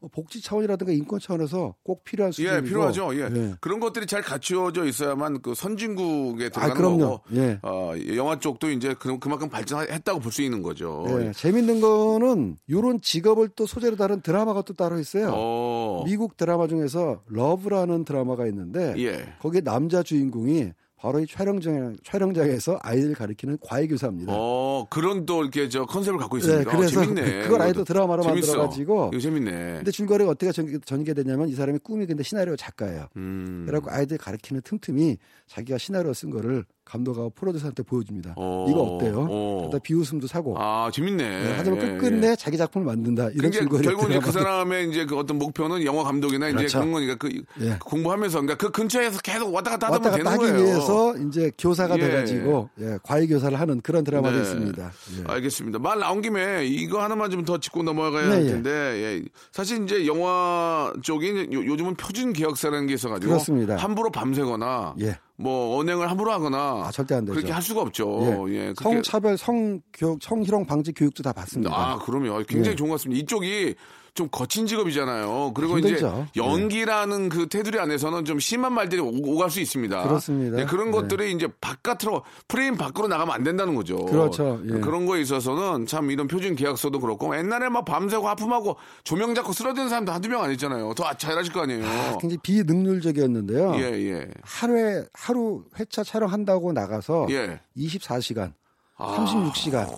뭐 0.00 0.10
복지 0.12 0.42
차원이라든가 0.42 0.92
인권 0.92 1.20
차원에서 1.20 1.76
꼭 1.84 2.02
필요한 2.02 2.32
수준이고 2.32 2.56
예, 2.56 2.60
필요하죠. 2.62 3.14
예. 3.14 3.20
예. 3.32 3.54
그런 3.60 3.78
것들이 3.78 4.06
잘 4.06 4.20
갖추어져 4.20 4.84
있어야만 4.86 5.42
그 5.42 5.54
선진국에 5.54 6.48
들어가는 6.48 6.72
아, 6.72 6.76
그럼요. 6.76 6.98
거고. 6.98 7.22
예. 7.34 7.60
어, 7.62 7.92
영화 8.16 8.36
쪽도 8.40 8.70
이제 8.72 8.94
그, 8.98 9.16
그만큼 9.20 9.48
발전했다고 9.48 10.18
볼 10.18 10.32
수 10.32 10.42
있는 10.42 10.60
거죠. 10.62 11.04
네, 11.06 11.30
재밌는 11.32 11.80
거는 11.80 12.56
요런 12.68 13.00
직업을 13.00 13.50
또 13.54 13.64
소재로 13.66 13.94
다룬 13.94 14.22
드라마가 14.22 14.62
또 14.62 14.72
따로 14.74 14.98
있어요. 14.98 15.30
어. 15.32 16.02
미국 16.04 16.36
드라마 16.36 16.66
중에서 16.66 17.22
러브라는 17.28 18.04
드라마가 18.04 18.46
있는데 18.48 18.94
예. 18.98 19.34
거기에 19.40 19.60
남자 19.60 20.02
주인공이 20.02 20.72
바로 21.02 21.18
이 21.18 21.26
촬영장 21.26 21.96
촬영장에서 22.04 22.78
아이들 22.80 23.12
가르치는 23.14 23.58
과외 23.60 23.88
교사입니다. 23.88 24.32
어, 24.32 24.86
그런 24.88 25.26
또 25.26 25.42
이렇게 25.42 25.68
저 25.68 25.84
컨셉을 25.84 26.16
갖고 26.16 26.38
네, 26.38 26.44
있습니다. 26.46 26.70
어, 26.70 26.76
그래서 26.76 27.00
재밌네. 27.00 27.42
그걸 27.42 27.60
아예 27.62 27.72
또 27.72 27.80
이것도. 27.80 27.84
드라마로 27.92 28.22
재밌어. 28.22 28.52
만들어가지고 28.52 29.10
이거 29.12 29.20
재밌네. 29.20 29.50
근데 29.50 29.90
줄거리가 29.90 30.30
어떻게 30.30 30.52
전, 30.52 30.80
전개되냐면 30.84 31.48
이 31.48 31.54
사람이 31.54 31.80
꿈이 31.80 32.06
근데 32.06 32.22
시나리오 32.22 32.54
작가예요. 32.54 33.08
음. 33.16 33.64
그래갖고 33.66 33.90
아이들 33.92 34.16
가르치는 34.16 34.62
틈틈이 34.62 35.16
자기가 35.48 35.76
시나리오 35.78 36.12
쓴 36.12 36.30
거를 36.30 36.64
감독하고 36.84 37.30
프로듀서한테 37.30 37.82
보여줍니다. 37.82 38.34
어, 38.36 38.66
이거 38.68 38.82
어때요? 38.82 39.26
어. 39.30 39.56
그러다 39.68 39.78
비웃음도 39.82 40.26
사고. 40.26 40.56
아, 40.58 40.90
재밌네. 40.92 41.28
네, 41.42 41.54
하지만 41.56 41.80
예, 41.80 41.86
끝끝내 41.86 42.30
예. 42.32 42.36
자기 42.36 42.56
작품을 42.56 42.86
만든다. 42.86 43.28
이런 43.30 43.50
그게 43.50 43.58
줄거리 43.60 43.82
결국 43.84 44.10
이제 44.10 44.18
그 44.18 44.32
사람의 44.32 44.90
이제 44.90 45.06
그 45.06 45.16
어떤 45.16 45.38
목표는 45.38 45.84
영화 45.84 46.02
감독이나 46.04 46.48
이제 46.48 46.56
그렇죠. 46.56 46.78
그런 46.80 46.92
거니까 46.92 47.14
그 47.16 47.30
예. 47.60 47.76
공부하면서 47.80 48.40
그러니까 48.40 48.56
그 48.66 48.70
근처에서 48.72 49.20
계속 49.20 49.54
왔다 49.54 49.70
갔다 49.72 49.86
하다 49.86 49.96
왔다 49.96 50.10
갔다 50.10 50.30
하기 50.32 50.38
거예요. 50.52 50.64
위해서 50.64 51.16
이제 51.18 51.52
교사가 51.58 51.96
예. 51.98 52.00
돼가지고 52.00 52.68
예, 52.80 52.98
과외 53.02 53.26
교사를 53.26 53.58
하는 53.58 53.80
그런 53.80 54.02
드라마도 54.04 54.36
네. 54.36 54.42
있습니다. 54.42 54.82
예. 55.18 55.24
알겠습니다. 55.32 55.78
말 55.78 55.98
나온 56.00 56.20
김에 56.22 56.64
이거 56.66 57.02
하나만 57.02 57.30
좀 57.30 57.42
더 57.42 57.58
짚고 57.58 57.82
넘어가야 57.82 58.28
네, 58.28 58.34
할 58.34 58.44
예. 58.44 58.50
텐데 58.50 58.70
예. 58.70 59.22
사실 59.50 59.82
이제 59.82 60.06
영화 60.06 60.92
쪽이 61.02 61.48
요, 61.52 61.64
요즘은 61.66 61.96
표준 61.96 62.32
계약서라는 62.32 62.86
게 62.86 62.94
있어가지고 62.94 63.30
그렇습니다. 63.32 63.76
함부로 63.76 64.10
밤새거나 64.10 64.94
예. 65.00 65.18
뭐 65.38 65.78
언행을 65.78 66.10
함부로 66.10 66.30
하거나 66.32 66.84
아, 66.86 66.90
절대 66.92 67.14
안 67.14 67.24
되죠. 67.24 67.34
그렇게 67.34 67.52
할 67.52 67.62
수가 67.62 67.80
없죠. 67.80 68.46
예. 68.50 68.72
그렇게- 68.76 68.82
성차별, 68.82 69.36
성교육, 69.38 70.18
성희롱 70.22 70.66
방지 70.66 70.92
교육도 70.92 71.22
다 71.22 71.32
받습니다. 71.32 71.72
아, 71.74 71.98
그럼요. 71.98 72.42
굉장히 72.44 72.72
예. 72.72 72.76
좋은 72.76 72.90
것 72.90 72.96
같습니다. 72.96 73.20
이쪽이 73.22 73.74
좀 74.14 74.28
거친 74.30 74.66
직업이잖아요. 74.66 75.52
그리고 75.54 75.78
힘들죠. 75.78 76.26
이제 76.30 76.40
연기라는 76.40 77.30
그 77.30 77.48
테두리 77.48 77.78
안에서는 77.78 78.26
좀 78.26 78.38
심한 78.38 78.74
말들이 78.74 79.00
오, 79.00 79.10
오갈 79.24 79.50
수 79.50 79.58
있습니다. 79.60 80.02
그렇습니다. 80.02 80.58
네, 80.58 80.66
그런 80.66 80.90
네. 80.90 80.92
것들이 80.92 81.32
이제 81.32 81.48
바깥으로 81.62 82.22
프레임 82.46 82.76
밖으로 82.76 83.08
나가면 83.08 83.34
안 83.34 83.42
된다는 83.42 83.74
거죠. 83.74 83.96
그렇죠. 84.04 84.60
예. 84.66 84.80
그런 84.80 85.06
거에 85.06 85.22
있어서는 85.22 85.86
참 85.86 86.10
이런 86.10 86.28
표준 86.28 86.54
계약서도 86.56 87.00
그렇고 87.00 87.34
옛날에 87.36 87.70
막 87.70 87.86
밤새고 87.86 88.28
하품하고 88.28 88.76
조명 89.02 89.34
잡고 89.34 89.54
쓰러지는 89.54 89.88
사람도 89.88 90.12
한두 90.12 90.28
명 90.28 90.42
아니잖아요. 90.42 90.92
더 90.92 91.10
잘하실 91.14 91.52
거 91.54 91.62
아니에요. 91.62 91.86
아, 91.86 92.18
굉장히 92.18 92.36
비능률적이었는데요. 92.42 93.76
예, 93.76 93.80
예. 94.10 94.28
하루에 94.42 95.04
하루 95.14 95.64
회차 95.80 96.04
촬영한다고 96.04 96.72
나가서 96.74 97.28
예. 97.30 97.60
24시간, 97.78 98.52
아. 98.98 99.16
36시간 99.16 99.88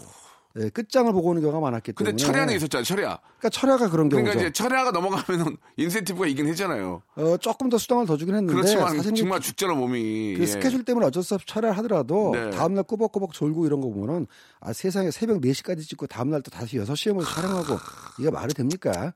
예, 0.56 0.68
끝장을 0.68 1.12
보고 1.12 1.30
오는 1.30 1.42
경우가 1.42 1.58
많았기 1.58 1.92
때문에. 1.92 2.12
근데 2.12 2.24
철야 2.24 2.42
안에 2.42 2.54
있었잖아요, 2.54 2.84
철야. 2.84 3.18
그러니까 3.38 3.48
철야가 3.48 3.90
그런 3.90 4.08
경우죠. 4.08 4.24
그러니까 4.24 4.40
이제 4.40 4.52
철야가 4.52 4.92
넘어가면은 4.92 5.56
인센티브가 5.76 6.28
있긴 6.28 6.46
했잖아요. 6.46 7.02
어, 7.16 7.36
조금 7.38 7.68
더 7.68 7.76
수당을 7.76 8.06
더 8.06 8.16
주긴 8.16 8.36
했는데 8.36 8.54
그렇지만 8.54 8.96
사실 8.96 9.14
정말 9.14 9.40
죽잖아, 9.40 9.74
몸이. 9.74 10.34
그 10.36 10.42
예. 10.42 10.46
스케줄 10.46 10.84
때문에 10.84 11.06
어쩔 11.06 11.24
수 11.24 11.34
없이 11.34 11.46
철야를 11.48 11.76
하더라도 11.78 12.30
네. 12.32 12.50
다음날 12.50 12.84
꾸벅꾸벅 12.84 13.32
졸고 13.32 13.66
이런 13.66 13.80
거 13.80 13.88
보면은 13.88 14.28
아 14.60 14.72
세상에 14.72 15.10
새벽 15.10 15.40
4시까지 15.40 15.88
찍고 15.88 16.06
다음날 16.06 16.42
또 16.42 16.52
다시 16.52 16.78
6시에 16.78 17.12
모여서 17.12 17.34
촬영하고 17.34 17.76
이게 18.20 18.30
말이 18.30 18.54
됩니까? 18.54 19.12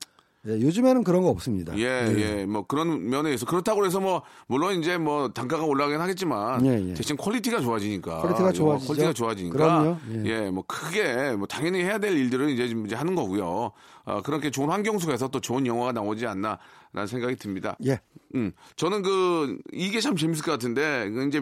예, 0.47 0.51
요즘에는 0.51 1.03
그런 1.03 1.21
거 1.21 1.29
없습니다. 1.29 1.77
예, 1.77 1.83
예, 2.17 2.45
뭐 2.45 2.65
그런 2.65 3.09
면에 3.09 3.33
있어. 3.33 3.45
그렇다고 3.45 3.85
해서 3.85 3.99
뭐 3.99 4.21
물론 4.47 4.79
이제 4.79 4.97
뭐 4.97 5.29
단가가 5.29 5.65
올라가긴 5.65 5.99
하겠지만 5.99 6.65
예, 6.65 6.89
예. 6.89 6.93
대신 6.93 7.17
quality가 7.17 7.59
좋아지니까. 7.59 8.21
quality가 8.21 8.47
예, 8.49 8.53
좋아지죠. 8.53 8.87
quality가 8.87 9.13
좋아지니까. 9.13 9.57
그럼요. 9.57 9.97
예. 10.13 10.25
예. 10.25 10.49
뭐 10.49 10.63
크게 10.65 11.33
뭐 11.33 11.45
당연히 11.45 11.83
해야 11.83 11.97
될 11.97 12.13
일들은 12.13 12.49
이제 12.49 12.69
좀 12.69 12.85
이제 12.85 12.95
하는 12.95 13.15
거고요. 13.15 13.71
어, 14.05 14.21
그렇게 14.23 14.49
좋은 14.49 14.69
환경 14.69 14.97
속에서 14.97 15.27
또 15.27 15.41
좋은 15.41 15.67
영화가 15.67 15.91
나오지 15.91 16.25
않나라는 16.25 17.07
생각이 17.07 17.35
듭니다. 17.35 17.75
예. 17.85 17.99
음, 18.35 18.53
저는 18.77 19.01
그 19.01 19.57
이게 19.73 19.99
참 19.99 20.15
재밌을 20.15 20.45
것 20.45 20.51
같은데 20.51 21.09
그 21.09 21.27
이제 21.27 21.41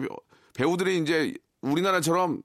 배우들이 0.54 0.98
이제 0.98 1.34
우리나라처럼 1.60 2.42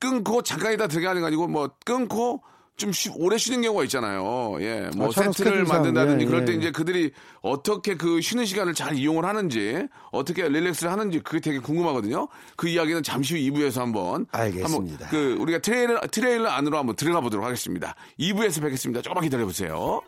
끊고 0.00 0.42
잠깐이다 0.42 0.88
들어가는 0.88 1.20
거 1.20 1.28
아니고 1.28 1.46
뭐 1.46 1.70
끊고 1.84 2.42
좀 2.76 2.90
쉬- 2.92 3.10
오래 3.14 3.36
쉬는 3.38 3.62
경우가 3.62 3.84
있잖아요. 3.84 4.56
예, 4.60 4.90
뭐 4.96 5.08
아, 5.08 5.10
세트를 5.12 5.64
만든다든지 5.64 6.24
예, 6.24 6.28
그럴 6.28 6.44
때 6.44 6.52
예. 6.52 6.56
이제 6.56 6.70
그들이 6.70 7.12
어떻게 7.42 7.94
그 7.96 8.20
쉬는 8.20 8.44
시간을 8.46 8.74
잘 8.74 8.96
이용을 8.96 9.24
하는지 9.24 9.86
어떻게 10.10 10.48
릴렉스를 10.48 10.90
하는지 10.90 11.20
그게 11.20 11.40
되게 11.40 11.58
궁금하거든요. 11.58 12.28
그 12.56 12.68
이야기는 12.68 13.02
잠시 13.02 13.34
후 13.34 13.52
2부에서 13.54 13.80
한번 13.80 14.26
알겠습니다. 14.32 15.06
한번 15.06 15.08
그 15.10 15.36
우리가 15.40 15.58
트레일러 15.58 16.00
트레일러 16.10 16.48
안으로 16.50 16.78
한번 16.78 16.96
들어가 16.96 17.20
보도록 17.20 17.44
하겠습니다. 17.44 17.94
2부에서 18.18 18.62
뵙겠습니다. 18.62 19.02
조금만 19.02 19.24
기다려 19.24 19.44
보세요. 19.44 20.00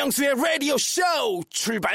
박명수의 0.00 0.34
라디오 0.34 0.78
쇼 0.78 1.02
출발! 1.50 1.92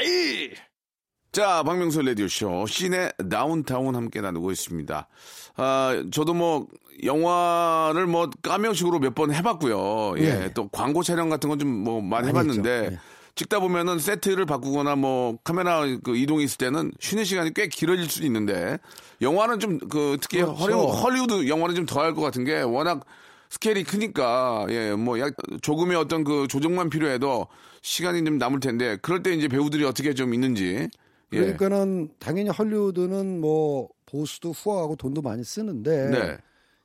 자, 1.32 1.64
박명수 1.64 2.02
라디오 2.02 2.28
쇼 2.28 2.64
시내 2.68 3.10
다운타운 3.28 3.96
함께 3.96 4.20
나누고 4.20 4.52
있습니다. 4.52 5.08
아, 5.56 6.04
저도 6.12 6.32
뭐 6.34 6.68
영화를 7.02 8.06
뭐 8.06 8.30
까명식으로 8.42 9.00
몇 9.00 9.14
번 9.16 9.34
해봤고요. 9.34 10.14
예, 10.18 10.44
예. 10.44 10.50
또 10.54 10.68
광고 10.68 11.02
촬영 11.02 11.28
같은 11.28 11.48
건 11.50 11.58
좀 11.58 11.68
뭐 11.68 12.00
많이, 12.00 12.30
많이 12.32 12.48
해봤는데. 12.48 12.88
예. 12.92 12.98
찍다 13.34 13.58
보면은 13.60 13.98
세트를 13.98 14.46
바꾸거나 14.46 14.94
뭐 14.96 15.36
카메라 15.44 15.82
그 16.02 16.16
이동이 16.16 16.44
있을 16.44 16.56
때는 16.58 16.92
쉬는 17.00 17.24
시간이 17.24 17.52
꽤 17.54 17.66
길어질 17.68 18.08
수도 18.08 18.24
있는데 18.24 18.78
영화는 19.20 19.58
좀 19.58 19.78
그 19.90 20.16
특히 20.22 20.40
그렇죠. 20.40 20.86
헐리우드 20.86 21.46
영화는 21.48 21.74
좀 21.74 21.84
더 21.86 22.00
할 22.00 22.14
것 22.14 22.22
같은 22.22 22.44
게 22.44 22.62
워낙 22.62 23.04
스케일이 23.50 23.84
크니까 23.84 24.66
예 24.70 24.92
뭐 24.96 25.18
약 25.18 25.34
조금의 25.62 25.96
어떤 25.96 26.24
그 26.24 26.46
조정만 26.48 26.90
필요해도 26.90 27.46
시간이 27.82 28.24
좀 28.24 28.38
남을 28.38 28.60
텐데 28.60 28.96
그럴 29.02 29.22
때 29.22 29.32
이제 29.32 29.48
배우들이 29.48 29.84
어떻게 29.84 30.14
좀 30.14 30.34
있는지 30.34 30.88
예. 31.32 31.38
그러니까는 31.38 32.10
당연히 32.18 32.50
헐리우드는 32.50 33.40
뭐 33.40 33.88
보수도 34.06 34.52
후하고 34.52 34.96
돈도 34.96 35.22
많이 35.22 35.42
쓰는데 35.44 36.10
네. 36.10 36.38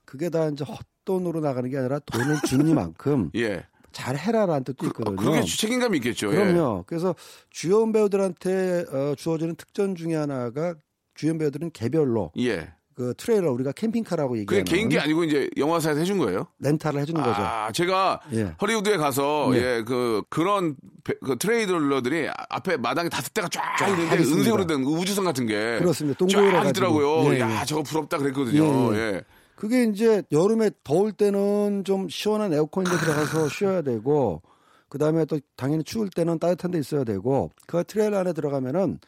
그게 0.06 0.30
다 0.30 0.48
이제 0.50 0.66
헛돈으로 0.66 1.40
나가는 1.42 1.70
게 1.70 1.78
아니라 1.78 2.00
돈을 2.00 2.38
주니만큼 2.48 3.32
예. 3.38 3.66
잘 3.92 4.18
해라라는 4.18 4.64
뜻도 4.64 4.86
아, 4.86 4.90
있거든요. 4.90 5.16
그게 5.18 5.44
책임감이 5.44 5.98
있겠죠. 5.98 6.32
예. 6.32 6.36
그럼요. 6.36 6.86
그래서 6.88 7.14
주연 7.50 7.92
배우들한테 7.92 8.86
어, 8.92 9.16
주어지는 9.18 9.56
특전 9.56 9.96
중에 9.96 10.16
하나가 10.16 10.76
주연 11.14 11.38
배우들은 11.38 11.72
개별로 11.72 12.32
예. 12.40 12.74
그 13.02 13.14
트레일러 13.18 13.52
우리가 13.52 13.72
캠핑카라고 13.72 14.30
그게 14.34 14.42
얘기하는 14.42 14.64
개인 14.66 14.90
게 14.90 15.00
아니고 15.00 15.24
이제 15.24 15.50
영화사에서 15.58 16.00
해준 16.02 16.20
거예요? 16.20 16.46
rental을 16.60 17.02
해주는 17.02 17.20
거죠. 17.20 17.42
아, 17.42 17.72
제가 17.72 18.20
예. 18.34 18.54
허리우드에 18.62 18.98
가서 18.98 19.50
네. 19.52 19.58
예, 19.58 19.84
그 19.84 20.22
그런 20.30 20.76
배- 21.04 21.16
그 21.26 21.36
트레일러들이 21.40 22.30
앞에 22.50 22.78
마당에 22.78 23.10
다섯 23.10 23.34
대가 23.34 23.48
쫙 23.50 23.64
있는데 23.90 24.18
있습니다. 24.18 24.38
은색으로 24.38 24.68
된 24.68 24.84
우주선 24.84 25.26
같은 25.26 25.48
게 25.48 25.80
그렇습니다. 25.80 26.28
쫙 26.28 26.42
가지고. 26.52 26.70
있더라고요. 26.70 27.34
예, 27.34 27.40
야, 27.40 27.62
예. 27.62 27.66
저거 27.66 27.82
부럽다 27.82 28.20
그랬거든요. 28.20 28.94
예, 28.94 28.98
예. 28.98 29.02
예. 29.16 29.22
그게 29.56 29.84
이제 29.86 30.22
여름에 30.32 30.70
더울 30.84 31.12
때는 31.12 31.84
좀 31.84 32.08
시원한 32.08 32.54
에어컨 32.54 32.73
있는 32.73 32.92
데 32.92 32.98
들어가서 32.98 33.50
쉬어야 33.50 33.82
되고 33.82 34.44
그 34.90 35.00
다음에 35.00 35.26
또 35.26 35.40
당연히 35.56 35.84
추울 35.84 36.10
때는 36.12 36.38
따뜻한 36.38 36.70
데 36.70 36.78
있어야 36.78 37.04
되고 37.04 37.50
그 37.66 37.84
트레일 37.84 38.14
안에 38.14 38.34
들어가면은 38.34 39.00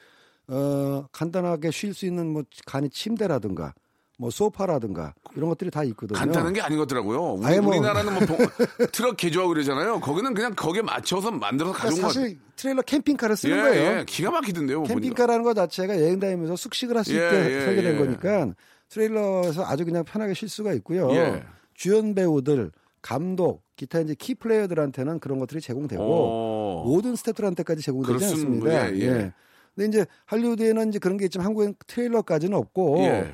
어 0.48 1.06
간단하게 1.12 1.72
쉴 1.72 1.94
수 1.94 2.06
있는 2.06 2.34
뭐 2.34 2.44
간이 2.66 2.90
침대라든가 2.90 3.74
뭐 4.20 4.30
소파라든가 4.30 5.14
이런 5.36 5.50
것들이 5.50 5.72
다 5.72 5.84
있거든요. 5.86 6.18
간단한 6.18 6.54
게 6.54 6.62
아닌 6.62 6.78
것 6.78 6.88
같더라고요. 6.88 7.34
우리, 7.34 7.60
뭐- 7.60 7.72
우리나라는 7.72 8.14
뭐 8.14 8.26
봉- 8.26 8.38
트럭 8.92 9.18
개조하고 9.18 9.54
그러잖아요. 9.54 10.00
거기는 10.02 10.34
그냥 10.34 10.54
거기에 10.56 10.82
맞춰서 10.84 11.32
만들어서 11.32 11.74
가져온 11.74 11.96
그러니까 11.96 12.08
거 12.08 12.14
사실 12.14 12.40
트레일러 12.56 12.82
캠핑카를 12.84 13.36
쓰는 13.36 13.58
예, 13.58 13.62
거예요. 13.62 14.00
예. 14.00 14.06
기가 14.06 14.30
막히던데요. 14.32 14.84
캠핑카라는 14.84 15.44
것 15.44 15.56
자체가 15.56 16.00
여행 16.00 16.20
다니면서 16.20 16.56
숙식을 16.56 16.96
할수 16.96 17.14
예, 17.16 17.26
있게 17.26 17.56
예, 17.56 17.66
설계된 17.66 17.96
예. 17.96 17.98
거니까 17.98 18.54
트레일러에서 18.90 19.66
아주 19.66 19.84
그냥 19.84 20.04
편하게 20.04 20.36
쉴 20.36 20.48
수가 20.48 20.74
있고요. 20.74 21.10
예. 21.12 21.44
주연 21.74 22.14
배우들, 22.14 22.72
감독, 23.02 23.64
기타 23.76 24.00
이제 24.00 24.14
key 24.18 24.36
player들한테는 24.36 25.20
그런 25.20 25.40
것들이 25.40 25.60
제공되고 25.60 26.04
어. 26.04 26.84
모든 26.86 27.16
스태프들한테까지 27.16 27.82
제공되지 27.82 28.14
그렇습니다. 28.20 28.80
않습니다. 28.84 28.96
예, 28.96 29.02
예. 29.26 29.34
근데 29.76 29.88
이제 29.88 30.06
할리우드에는 30.28 30.90
이제 30.90 31.00
그런 31.00 31.18
게 31.18 31.26
있지만 31.26 31.48
한국엔 31.48 31.74
트레일러까지는 31.88 32.56
없고 32.56 33.00
예. 33.00 33.34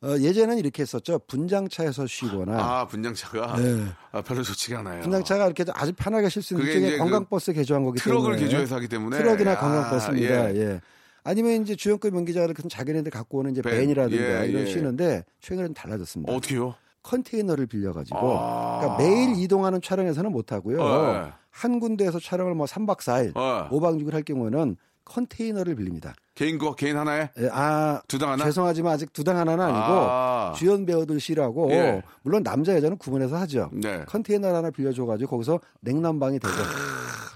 어, 0.00 0.16
예전에는 0.16 0.58
이렇게 0.58 0.82
했었죠. 0.82 1.18
분장차에서 1.26 2.06
쉬거나 2.06 2.56
아, 2.56 2.86
분장차가 2.86 3.56
네. 3.56 3.84
아, 4.12 4.22
별로 4.22 4.42
좋지가 4.42 4.78
않아요. 4.80 5.02
분장차가 5.02 5.46
이렇게 5.46 5.64
아주 5.74 5.92
편하게 5.96 6.28
쉴 6.28 6.40
수 6.42 6.54
있는 6.54 6.66
일종의 6.66 6.88
이제 6.90 6.98
관광버스 6.98 7.52
개조한 7.52 7.84
거기 7.84 7.98
트럭을 8.00 8.32
때문에 8.34 8.42
개조해서 8.44 8.76
하기 8.76 8.88
때문에 8.88 9.18
트럭이나 9.18 9.52
아, 9.52 9.56
관광버스입니다. 9.58 10.54
예. 10.54 10.60
예. 10.60 10.80
아니면 11.24 11.62
이제 11.62 11.74
주연급 11.74 12.14
연기자들 12.14 12.54
큰 12.54 12.68
자기네들 12.68 13.10
갖고 13.10 13.38
오는 13.38 13.50
이제 13.50 13.60
밴. 13.60 13.76
밴이라든가 13.78 14.44
예, 14.44 14.48
이런 14.48 14.62
예. 14.62 14.66
쉬는데 14.66 15.24
최근에는 15.40 15.74
달라졌습니다. 15.74 16.32
어떻게요? 16.32 16.74
컨테이너를 17.02 17.66
빌려가지고 17.66 18.38
아. 18.38 18.78
그러니까 18.80 19.02
매일 19.02 19.42
이동하는 19.42 19.80
촬영에서는 19.82 20.30
못 20.30 20.52
하고요. 20.52 20.80
어, 20.80 21.24
예. 21.26 21.32
한 21.50 21.80
군데에서 21.80 22.20
촬영을 22.20 22.54
뭐 22.54 22.66
3박 22.66 22.98
4일, 22.98 23.36
어. 23.36 23.68
5박 23.70 24.00
6일 24.00 24.12
할 24.12 24.22
경우에는 24.22 24.76
컨테이너를 25.08 25.74
빌립니다. 25.76 26.14
개인 26.34 26.56
거 26.58 26.74
개인 26.74 26.96
하나에 26.96 27.30
예, 27.38 27.48
아, 27.52 28.00
두 28.06 28.18
당 28.18 28.30
하나? 28.30 28.44
죄송하지만 28.44 28.92
아직 28.92 29.12
두 29.12 29.24
당 29.24 29.36
하나는 29.38 29.64
아니고 29.64 29.76
아. 29.80 30.52
주연 30.56 30.86
배우들 30.86 31.18
쉬라고 31.18 31.70
예. 31.72 32.02
물론 32.22 32.44
남자 32.44 32.74
여자는 32.76 32.96
구분해서 32.98 33.36
하죠. 33.38 33.70
네. 33.72 34.04
컨테이너 34.06 34.54
하나 34.54 34.70
빌려줘 34.70 35.04
가지고 35.04 35.30
거기서 35.30 35.58
냉난방이 35.80 36.38
되고 36.38 36.54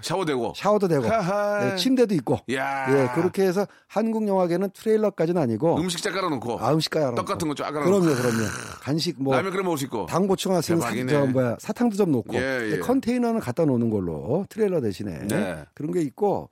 샤워되고. 0.01 0.53
샤워도 0.55 0.87
되고. 0.89 1.05
예, 1.05 1.75
침대도 1.77 2.13
있고 2.15 2.39
야. 2.53 2.85
예, 2.89 3.09
그렇게 3.15 3.43
해서 3.43 3.65
한국 3.87 4.27
영화계는 4.27 4.69
트레일러까지는 4.73 5.41
아니고 5.41 5.77
음식자 5.79 6.11
깔아놓고 6.11 6.59
아, 6.59 6.73
음식 6.73 6.89
가야 6.89 7.13
떡 7.15 7.25
같은 7.25 7.47
거 7.47 7.53
쫙 7.55 7.71
깔아놓고 7.71 8.01
그럼요, 8.01 8.15
그럼요. 8.21 8.47
간식 8.81 9.21
뭐 9.21 9.35
라면 9.35 9.51
끓여 9.51 9.63
먹을 9.63 9.77
수 9.77 9.85
있고. 9.85 10.05
당 10.07 10.27
사, 10.37 10.61
대박이네. 10.61 11.11
저 11.11 11.25
뭐야 11.25 11.57
사탕도 11.59 11.95
좀 11.95 12.11
놓고 12.11 12.35
예, 12.35 12.71
예. 12.73 12.79
컨테이너는 12.79 13.39
갖다 13.39 13.65
놓는 13.65 13.89
걸로 13.89 14.45
트레일러 14.49 14.81
대신에 14.81 15.19
네. 15.27 15.63
그런 15.73 15.91
게 15.91 16.01
있고 16.01 16.49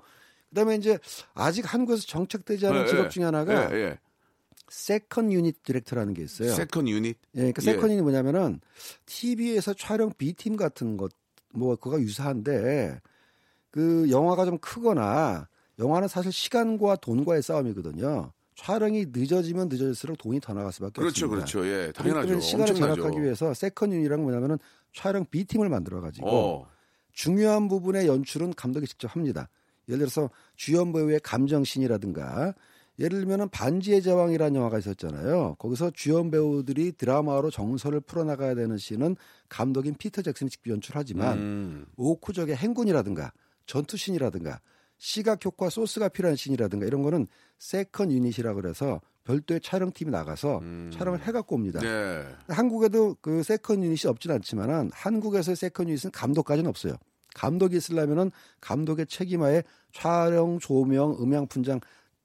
그다음에 0.51 0.75
이제 0.75 0.97
아직 1.33 1.71
한국에서 1.73 2.03
정착되지 2.05 2.67
않은 2.67 2.83
예, 2.83 2.85
직업 2.87 3.05
예. 3.05 3.09
중에 3.09 3.23
하나가 3.23 3.73
예, 3.73 3.75
예. 3.75 3.99
second 4.69 5.31
unit 5.33 5.63
director라는 5.63 6.13
게 6.13 6.23
있어요. 6.23 6.53
second 6.53 6.87
unit. 6.87 7.17
예, 7.35 7.39
그러니까 7.39 7.61
예. 7.63 7.65
세컨 7.65 7.89
유닛이 7.89 8.01
뭐냐면은 8.03 8.61
TV에서 9.05 9.73
촬영 9.73 10.13
B 10.17 10.33
팀 10.33 10.55
같은 10.55 10.95
것 10.97 11.11
뭐 11.53 11.75
그거 11.75 11.99
유사한데 11.99 13.01
그 13.69 14.09
영화가 14.09 14.45
좀 14.45 14.57
크거나 14.57 15.47
영화는 15.79 16.07
사실 16.07 16.31
시간과 16.31 16.97
돈과의 16.97 17.41
싸움이거든요. 17.41 18.31
촬영이 18.55 19.07
늦어지면 19.11 19.69
늦어질수록 19.69 20.17
돈이 20.17 20.39
더 20.39 20.53
나갈 20.53 20.71
수밖에 20.71 21.01
그렇죠, 21.01 21.25
없습니다. 21.25 21.35
그렇죠. 21.45 21.65
예, 21.67 21.91
그렇기 21.91 21.97
당연하죠. 21.97 22.39
시간을 22.41 22.69
엄청나죠. 22.71 22.95
절약하기 23.01 23.23
위해서 23.23 23.53
second 23.53 23.93
unit이란 23.93 24.21
뭐냐면은 24.21 24.57
촬영 24.93 25.25
B 25.25 25.45
팀을 25.45 25.69
만들어 25.69 26.01
가지고 26.01 26.27
어. 26.29 26.67
중요한 27.11 27.67
부분의 27.67 28.07
연출은 28.07 28.53
감독이 28.53 28.87
직접 28.87 29.15
합니다. 29.15 29.49
예를 29.87 29.99
들어서 29.99 30.29
주연 30.55 30.93
배우의 30.93 31.19
감정신이라든가 31.21 32.53
예를 32.99 33.19
들면은 33.19 33.49
반지의 33.49 34.01
제왕이라는 34.01 34.55
영화가 34.55 34.79
있었잖아요. 34.79 35.55
거기서 35.57 35.91
주연 35.91 36.29
배우들이 36.29 36.93
드라마로 36.93 37.49
정서를 37.49 38.01
풀어나가야 38.01 38.53
되는 38.53 38.77
씬은 38.77 39.15
감독인 39.49 39.95
피터 39.95 40.21
잭슨이 40.21 40.49
직접 40.49 40.71
연출하지만 40.71 41.37
음. 41.37 41.85
오크족의 41.97 42.55
행군이라든가 42.55 43.31
전투신이라든가 43.65 44.59
시각 44.97 45.43
효과 45.45 45.69
소스가 45.69 46.09
필요한 46.09 46.35
신이라든가 46.35 46.85
이런 46.85 47.01
거는 47.01 47.27
세컨 47.57 48.11
유닛이라 48.11 48.53
그래서 48.53 49.01
별도의 49.23 49.61
촬영팀이 49.61 50.11
나가서 50.11 50.61
촬영을 50.91 51.21
해갖고 51.21 51.55
옵니다. 51.55 51.79
음. 51.79 51.83
네. 52.47 52.53
한국에도 52.53 53.15
그 53.21 53.41
세컨 53.41 53.83
유닛이 53.83 54.09
없진 54.09 54.31
않지만은 54.31 54.91
한국에서의 54.93 55.55
세컨 55.55 55.89
유닛은 55.89 56.11
감독까지는 56.11 56.69
없어요. 56.69 56.95
감독이 57.33 57.77
있으려면은 57.77 58.31
감독의 58.59 59.07
책임하에 59.07 59.63
촬영, 59.93 60.59
조명, 60.59 61.17
음향 61.19 61.47
분장 61.47 61.79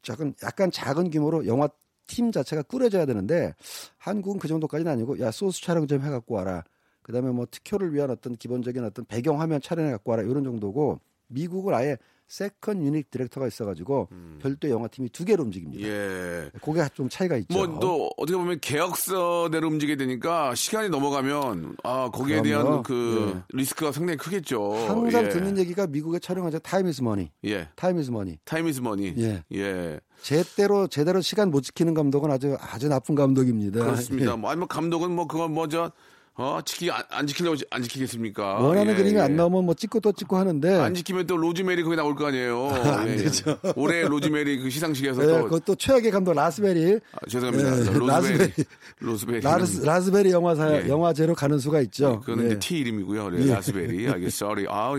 약간 0.08 0.34
약간 0.42 0.70
작은 0.70 1.10
규모로 1.10 1.46
영화 1.46 1.68
팀 2.06 2.30
자체가 2.30 2.62
꾸려져야 2.62 3.06
되는데 3.06 3.54
한국은 3.98 4.38
그 4.38 4.48
정도까지는 4.48 4.92
아니고 4.92 5.18
야 5.20 5.30
소스 5.30 5.60
촬영 5.62 5.86
좀 5.86 6.02
해갖고 6.02 6.34
와라. 6.34 6.64
그다음에 7.02 7.30
뭐 7.30 7.46
특효를 7.48 7.94
위한 7.94 8.10
어떤 8.10 8.34
기본적인 8.34 8.84
어떤 8.84 9.04
배경 9.04 9.40
화면 9.40 9.60
촬영해 9.60 9.92
갖고 9.92 10.10
와라 10.10 10.22
이런 10.24 10.42
정도고 10.42 11.00
미국은 11.28 11.74
아예 11.74 11.96
second 12.28 12.82
unit 12.82 13.10
director가 13.10 13.46
있어가지고 13.46 14.08
별도 14.40 14.68
영화팀이 14.68 15.10
두 15.10 15.24
개로 15.24 15.44
움직입니다. 15.44 15.86
음. 15.86 15.92
예. 15.92 16.50
그게 16.60 16.82
좀 16.94 17.08
차이가 17.08 17.36
있죠. 17.36 17.54
뭐 17.56 17.78
또 17.80 18.10
어떻게 18.16 18.36
보면 18.36 18.58
계약서대로 18.60 19.68
움직이게 19.68 19.96
되니까 19.96 20.54
시간이 20.54 20.88
넘어가면 20.88 21.76
아 21.84 22.10
거기에 22.10 22.42
대한 22.42 22.64
그럼요. 22.64 22.82
그 22.82 23.42
리스크가 23.52 23.92
상당히 23.92 24.16
크겠죠. 24.16 24.72
항상 24.88 25.24
예. 25.24 25.28
듣는 25.28 25.58
얘기가 25.58 25.86
미국에 25.86 26.18
촬영하자 26.18 26.58
time 26.60 26.88
is 26.88 27.02
money. 27.02 27.30
예. 27.44 27.68
time 27.76 27.98
is 27.98 28.10
money. 28.10 28.38
time 28.44 28.66
is 28.68 28.80
money. 28.80 29.14
예. 29.18 29.42
예. 29.54 30.00
제대로 30.22 30.88
제대로 30.88 31.20
시간 31.20 31.50
못 31.50 31.60
지키는 31.60 31.94
감독은 31.94 32.30
아주 32.30 32.56
아주 32.60 32.88
나쁜 32.88 33.14
감독입니다. 33.14 33.80
그렇습니다. 33.84 34.32
예. 34.32 34.36
뭐 34.36 34.50
아니면 34.50 34.68
감독은 34.68 35.10
뭐 35.12 35.26
그건 35.26 35.52
뭐저 35.52 35.92
어, 36.38 36.60
지키 36.66 36.90
안, 36.90 37.02
안 37.08 37.26
지키려고 37.26 37.56
안 37.70 37.82
지키겠습니까? 37.82 38.56
원하는 38.60 38.92
예, 38.92 38.96
그림이 38.96 39.16
예. 39.16 39.22
안 39.22 39.36
나오면 39.36 39.64
뭐 39.64 39.72
찍고 39.74 40.00
또 40.00 40.12
찍고 40.12 40.36
하는데 40.36 40.74
안 40.80 40.92
지키면 40.94 41.26
또 41.26 41.38
로즈메리 41.38 41.82
거기 41.82 41.96
나올 41.96 42.14
거 42.14 42.26
아니에요. 42.26 42.68
안 42.84 43.08
예. 43.08 43.16
되죠. 43.16 43.58
올해 43.74 44.02
로즈메리 44.02 44.58
그 44.58 44.68
시상식에서 44.68 45.22
예, 45.22 45.26
또 45.26 45.44
그것도 45.44 45.76
최악의 45.76 46.10
감독 46.10 46.34
라스베리 46.34 47.00
아, 47.12 47.18
죄송합니다. 47.26 47.78
예, 47.78 47.98
로즈베리. 47.98 48.52
로즈베리. 48.98 49.40
라스, 49.40 49.80
라스베리 49.80 50.30
영화사 50.30 50.82
예. 50.84 50.88
영화제로 50.88 51.34
가는 51.34 51.58
수가 51.58 51.80
있죠. 51.82 52.20
그거는 52.20 52.44
예. 52.44 52.46
이제 52.48 52.58
티 52.58 52.78
이름이고요. 52.80 53.30
네, 53.30 53.46
라스베리. 53.54 54.06
알겠어. 54.08 54.54
아, 54.68 54.92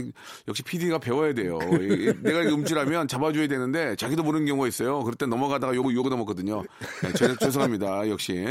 역시 0.48 0.64
PD가 0.64 0.98
배워야 0.98 1.36
돼요. 1.36 1.60
이- 1.62 2.14
내가 2.24 2.40
NG하면 2.52 3.08
잡아줘야 3.08 3.48
되는데 3.48 3.96
자기도 3.96 4.24
모르는 4.24 4.48
경우가 4.48 4.68
있어요. 4.68 5.04
그럴 5.04 5.14
때 5.16 5.28
넘어가다가 5.28 5.76
요거 5.76 5.94
요거 5.94 6.10
넘었거든요. 6.10 6.64
네, 7.04 7.14
죄- 7.14 7.36
죄송합니다. 7.40 8.10
역시 8.10 8.44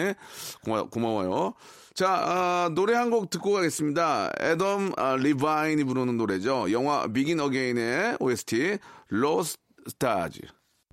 고마, 0.65 0.85
고마워요. 0.85 1.55
자, 1.97 2.09
아, 2.11 2.71
노래 2.75 2.95
한 2.95 3.11
곡 3.11 3.31
듣고 3.31 3.53
가겠습니다. 3.53 4.31
애덤 4.41 4.93
아, 4.99 5.17
리바인이 5.17 5.83
부르는 5.85 6.17
노래죠. 6.19 6.71
영화 6.73 7.07
Begin 7.07 7.41
Again의 7.41 8.19
OST 8.21 8.79
Lost 9.09 9.59
Stars. 9.89 10.41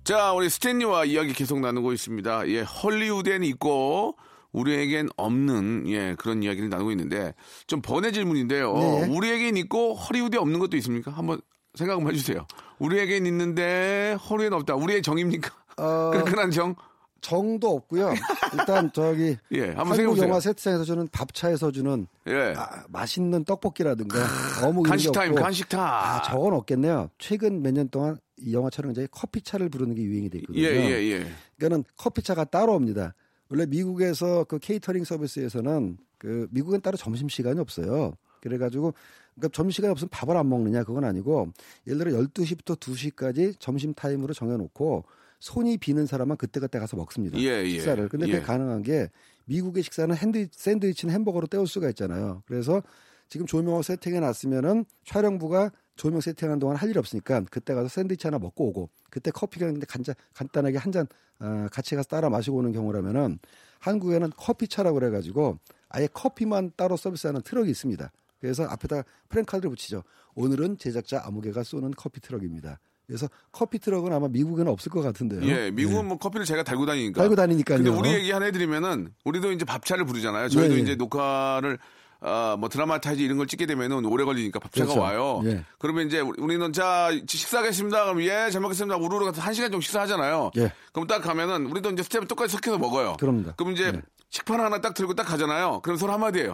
자, 0.04 0.32
우리 0.32 0.48
스탠리와 0.48 1.04
이야기 1.04 1.32
계속 1.34 1.60
나누고 1.60 1.92
있습니다. 1.92 2.48
예, 2.48 2.60
헐리우드엔 2.62 3.42
있고 3.44 4.16
우리에겐 4.52 5.08
없는 5.16 5.84
예 5.88 6.14
그런 6.16 6.42
이야기를 6.42 6.68
나누고 6.70 6.92
있는데 6.92 7.34
좀 7.66 7.82
번외 7.82 8.12
질문인데요. 8.12 8.72
네. 8.72 9.06
우리에겐 9.08 9.56
있고 9.58 9.94
헐리우드에 9.94 10.38
없는 10.38 10.60
것도 10.60 10.76
있습니까? 10.78 11.10
한번 11.10 11.40
생각 11.74 11.96
한번 11.96 12.14
해주세요. 12.14 12.46
우리에겐 12.78 13.26
있는데 13.26 14.16
헐리우드엔 14.30 14.52
없다. 14.60 14.76
우리의 14.76 15.02
정입니까? 15.02 15.50
어, 15.78 16.10
끈끈한 16.14 16.50
정? 16.52 16.76
정도 17.24 17.70
없고요. 17.74 18.12
일단 18.52 18.92
저기 18.92 19.36
예, 19.52 19.68
한국 19.70 19.94
생각해보세요. 19.94 20.28
영화 20.28 20.40
세트장에서 20.40 20.84
주는 20.84 21.08
밥차에서 21.08 21.72
주는 21.72 22.06
예. 22.26 22.52
아, 22.56 22.84
맛있는 22.88 23.44
떡볶이라든가 23.44 24.18
어묵 24.62 24.86
이런 24.86 24.90
간식 24.90 25.08
게 25.08 25.18
타임, 25.18 25.34
간식 25.34 25.68
타임. 25.70 25.82
아, 25.84 26.22
저건 26.22 26.52
없겠네요. 26.52 27.08
최근 27.18 27.62
몇 27.62 27.72
년 27.72 27.88
동안 27.88 28.18
이 28.36 28.52
영화 28.52 28.68
촬영장에 28.68 29.06
커피차를 29.10 29.68
부르는 29.70 29.94
게 29.94 30.02
유행이 30.02 30.28
됐거든요. 30.28 30.62
예, 30.62 30.68
예, 30.68 31.02
예. 31.12 31.26
그러니까는 31.56 31.84
커피차가 31.96 32.44
따로 32.44 32.74
옵니다. 32.74 33.14
원래 33.48 33.64
미국에서 33.66 34.44
그 34.44 34.58
케이터링 34.58 35.04
서비스에서는 35.04 35.96
그 36.18 36.46
미국은 36.50 36.80
따로 36.82 36.96
점심 36.96 37.28
시간이 37.28 37.58
없어요. 37.60 38.12
그래가지고 38.40 38.92
그러니까 39.34 39.54
점심시간이 39.56 39.90
없으면 39.92 40.08
밥을 40.10 40.36
안 40.36 40.48
먹느냐 40.48 40.84
그건 40.84 41.04
아니고 41.04 41.48
예를 41.86 41.98
들어 41.98 42.18
12시부터 42.22 42.78
2시까지 42.78 43.58
점심 43.58 43.94
타임으로 43.94 44.34
정해놓고 44.34 45.04
손이 45.44 45.76
비는 45.76 46.06
사람은 46.06 46.36
그때그때 46.36 46.78
가서 46.78 46.96
먹습니다. 46.96 47.38
예, 47.38 47.64
예. 47.64 47.68
식사를. 47.68 48.08
근데 48.08 48.24
그게 48.24 48.38
예. 48.38 48.40
가능한 48.40 48.82
게 48.82 49.10
미국의 49.44 49.82
식사는 49.82 50.16
핸드, 50.16 50.48
샌드위치나 50.50 51.12
햄버거로 51.12 51.46
때울 51.46 51.66
수가 51.66 51.90
있잖아요. 51.90 52.42
그래서 52.46 52.82
지금 53.28 53.44
조명을 53.44 53.82
세팅해 53.82 54.20
놨으면은 54.20 54.86
촬영부가 55.04 55.70
조명 55.96 56.22
세팅하는 56.22 56.60
동안 56.60 56.76
할 56.76 56.88
일 56.88 56.96
없으니까 56.98 57.44
그때 57.50 57.74
가서 57.74 57.88
샌드위치 57.88 58.26
하나 58.26 58.38
먹고 58.38 58.68
오고 58.68 58.88
그때 59.10 59.30
커피 59.30 59.58
그냥 59.58 59.78
간자, 59.86 60.14
간단하게 60.32 60.78
한잔 60.78 61.06
어, 61.40 61.66
같이 61.70 61.94
가서 61.94 62.08
따라 62.08 62.30
마시고 62.30 62.56
오는 62.56 62.72
경우라면은 62.72 63.38
한국에는 63.80 64.30
커피차라고 64.30 64.98
그래가지고 64.98 65.58
아예 65.90 66.06
커피만 66.06 66.72
따로 66.74 66.96
서비스하는 66.96 67.42
트럭이 67.42 67.68
있습니다. 67.70 68.10
그래서 68.40 68.64
앞에다 68.64 69.02
프랭카드를 69.28 69.68
붙이죠. 69.68 70.04
오늘은 70.36 70.78
제작자 70.78 71.22
아무개가 71.26 71.64
쏘는 71.64 71.90
커피 71.90 72.22
트럭입니다. 72.22 72.80
그래서 73.06 73.28
커피 73.52 73.78
트럭은 73.78 74.12
아마 74.12 74.28
미국에는 74.28 74.70
없을 74.72 74.90
것 74.90 75.02
같은데요. 75.02 75.42
예, 75.44 75.70
미국은 75.70 76.06
뭐 76.08 76.16
커피를 76.18 76.46
제가 76.46 76.62
달고 76.62 76.86
다니니까. 76.86 77.20
달고 77.20 77.36
다니니까요. 77.36 77.78
근데 77.78 77.90
우리 77.90 78.12
얘기 78.14 78.30
하나 78.32 78.46
해드리면은 78.46 79.12
우리도 79.24 79.52
이제 79.52 79.64
밥차를 79.64 80.04
부르잖아요. 80.06 80.48
저희도 80.48 80.74
예, 80.74 80.78
예. 80.78 80.82
이제 80.82 80.94
녹화를 80.94 81.78
아, 82.26 82.56
뭐 82.58 82.70
dramatize 82.70 83.22
이런 83.22 83.36
걸 83.36 83.46
찍게 83.46 83.66
되면은 83.66 84.06
오래 84.06 84.24
걸리니까 84.24 84.58
밥차가 84.58 84.86
그렇죠. 84.94 85.00
와요. 85.02 85.42
예. 85.44 85.64
그러면 85.78 86.06
이제 86.06 86.20
우리- 86.20 86.40
우리는 86.40 86.72
자 86.72 87.10
식사하겠습니다. 87.26 88.04
그럼 88.04 88.22
예, 88.22 88.48
잘 88.50 88.62
먹겠습니다. 88.62 88.96
우르르 88.96 89.26
가서 89.26 89.42
한 89.42 89.52
시간 89.52 89.70
정도 89.70 89.82
식사하잖아요. 89.82 90.52
예. 90.56 90.72
그럼 90.94 91.06
딱 91.06 91.20
가면은 91.20 91.66
우리도 91.66 91.90
이제 91.90 92.02
스텝 92.02 92.26
똑같이 92.26 92.52
섞여서 92.52 92.78
먹어요. 92.78 93.16
그럽니다. 93.20 93.52
그럼 93.58 93.72
이제 93.74 93.92
예. 93.94 94.02
식판 94.30 94.58
하나 94.60 94.80
딱 94.80 94.94
들고 94.94 95.12
딱 95.14 95.24
가잖아요. 95.24 95.80
그럼 95.82 95.98
서로 95.98 96.14
한마디예요. 96.14 96.52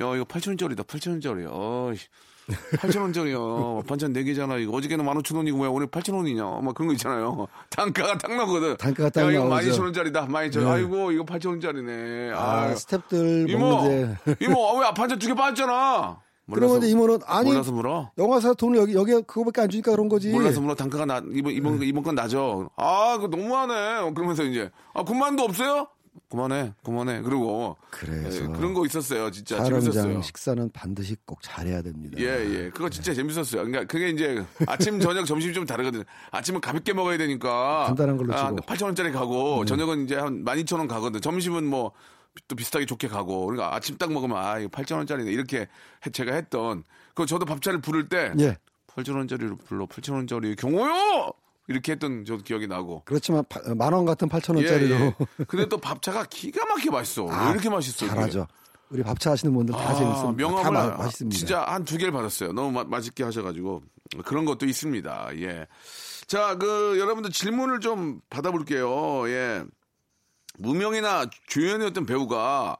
야, 0.00 0.14
이거 0.14 0.24
8천원짜리다, 0.24 0.86
8천원짜리. 0.86 1.48
어이. 1.50 1.96
8천원짜리야. 2.48 3.86
반찬 3.86 4.12
4개잖아. 4.12 4.60
이거 4.60 4.72
어저께는 4.76 5.04
15,000원이고 5.04 5.56
뭐야. 5.56 5.70
오늘 5.70 5.86
8천원이냐. 5.88 6.62
막 6.62 6.74
그런 6.74 6.88
거 6.88 6.92
있잖아요. 6.94 7.46
단가가 7.70 8.16
딱 8.18 8.34
나거든. 8.34 8.76
단가가 8.76 9.10
딱 9.10 9.26
야, 9.26 9.30
이거 9.32 9.44
나오죠. 9.48 9.70
12,000원짜리다. 9.72 10.28
12,000원. 10.28 10.64
네. 10.64 10.70
아이고, 10.70 11.12
이거 11.12 11.24
8천원짜리네. 11.24 12.32
아, 12.34 12.38
아, 12.38 12.74
스탭들 12.74 13.48
이모, 13.50 14.16
이모, 14.40 14.68
아, 14.68 14.80
왜 14.80 14.94
반찬 14.94 15.18
두 15.18 15.28
개 15.28 15.34
빠졌잖아. 15.34 16.18
그러면 16.50 16.78
이제 16.78 16.88
이모는 16.88 17.18
아니 17.26 17.50
몰라서 17.50 17.70
물어? 17.72 18.10
영화사 18.16 18.54
돈을 18.54 18.78
여기 18.78 18.94
여기 18.94 19.12
그거밖에 19.12 19.60
안 19.60 19.68
주니까 19.68 19.90
그런 19.90 20.08
거지. 20.08 20.30
몰라서 20.30 20.62
물어 20.62 20.74
단가가 20.74 21.04
나 21.04 21.20
이번 21.34 21.52
이번 21.52 21.82
이번 21.82 22.02
건 22.02 22.14
나죠. 22.14 22.70
아, 22.76 23.18
그거 23.20 23.36
너무하네. 23.36 24.10
그러면서 24.14 24.44
이제 24.44 24.70
아, 24.94 25.02
군만두 25.02 25.42
없어요? 25.42 25.88
그만해, 26.30 26.74
그만해. 26.84 27.22
그리고 27.22 27.76
그래서 27.90 28.42
예, 28.44 28.46
그런 28.48 28.74
거 28.74 28.84
있었어요. 28.86 29.30
진짜 29.30 29.62
재밌었어요. 29.64 30.22
식사는 30.22 30.70
반드시 30.72 31.16
꼭 31.24 31.40
잘해야 31.42 31.82
됩니다. 31.82 32.16
예, 32.18 32.24
예. 32.24 32.70
그거 32.70 32.88
진짜 32.88 33.12
재밌었어요. 33.14 33.64
그러니까 33.64 33.84
그게 33.84 34.08
이제 34.10 34.44
아침, 34.66 34.98
저녁, 35.00 35.24
점심이 35.26 35.52
좀 35.54 35.64
다르거든요. 35.66 36.04
아침은 36.30 36.60
가볍게 36.60 36.92
먹어야 36.92 37.18
되니까. 37.18 37.84
간단한 37.86 38.16
걸로 38.16 38.34
아, 38.34 38.46
치고. 38.48 38.56
8,000원짜리 38.66 39.12
가고, 39.12 39.64
저녁은 39.64 40.04
이제 40.04 40.16
한 40.16 40.44
12,000원 40.44 40.88
가거든. 40.88 41.20
점심은 41.20 41.64
뭐, 41.64 41.92
또 42.46 42.54
비슷하게 42.56 42.86
좋게 42.86 43.08
가고. 43.08 43.46
그러니까 43.46 43.74
아침 43.74 43.96
딱 43.98 44.12
먹으면, 44.12 44.36
아, 44.36 44.58
이거 44.58 44.68
8,000원짜리네. 44.68 45.28
이렇게 45.32 45.60
해- 46.06 46.10
제가 46.12 46.34
했던. 46.34 46.84
그 47.14 47.26
저도 47.26 47.44
밥차를 47.46 47.80
부를 47.80 48.08
때, 48.08 48.32
예. 48.38 48.56
8,000원짜리로 48.88 49.58
불러, 49.64 49.86
8,000원짜리 49.86 50.56
경호요! 50.56 51.32
이렇게 51.68 51.92
했던 51.92 52.24
저도 52.24 52.42
기억이 52.42 52.66
나고. 52.66 53.02
그렇지만 53.04 53.44
만 53.76 53.92
원 53.92 54.04
같은 54.04 54.28
8천 54.28 54.54
예, 54.58 54.62
원짜리로 54.62 54.94
예. 54.96 55.14
근데 55.46 55.68
또 55.68 55.78
밥차가 55.78 56.24
기가 56.24 56.64
막히게 56.66 56.90
맛있어. 56.90 57.24
왜 57.24 57.50
이렇게 57.50 57.68
맛있어? 57.70 58.06
아, 58.06 58.08
잘하죠. 58.08 58.46
우리 58.90 59.02
밥차 59.02 59.32
하시는 59.32 59.52
분들 59.52 59.74
다 59.74 59.94
재밌습니다. 59.94 60.32
명함을 60.32 60.62
다 60.62 60.70
마- 60.70 60.96
맛있습니다. 60.96 61.36
진짜 61.38 61.62
한 61.64 61.84
두 61.84 61.98
개를 61.98 62.10
받았어요. 62.12 62.52
너무 62.52 62.72
마- 62.72 62.84
맛있게 62.84 63.22
하셔가지고 63.22 63.82
그런 64.24 64.46
것도 64.46 64.64
있습니다. 64.64 65.28
예. 65.36 65.66
자, 66.26 66.56
그 66.56 66.98
여러분들 66.98 67.30
질문을 67.30 67.80
좀 67.80 68.20
받아볼게요. 68.30 69.28
예. 69.28 69.62
무명이나 70.58 71.26
조연이었던 71.48 72.06
배우가 72.06 72.78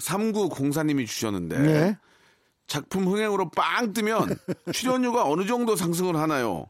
3904님이 0.00 1.06
주셨는데 1.06 1.58
네. 1.58 1.98
작품 2.66 3.06
흥행으로 3.06 3.50
빵 3.50 3.92
뜨면 3.92 4.36
출연료가 4.72 5.24
어느 5.24 5.46
정도 5.46 5.76
상승을 5.76 6.16
하나요? 6.16 6.66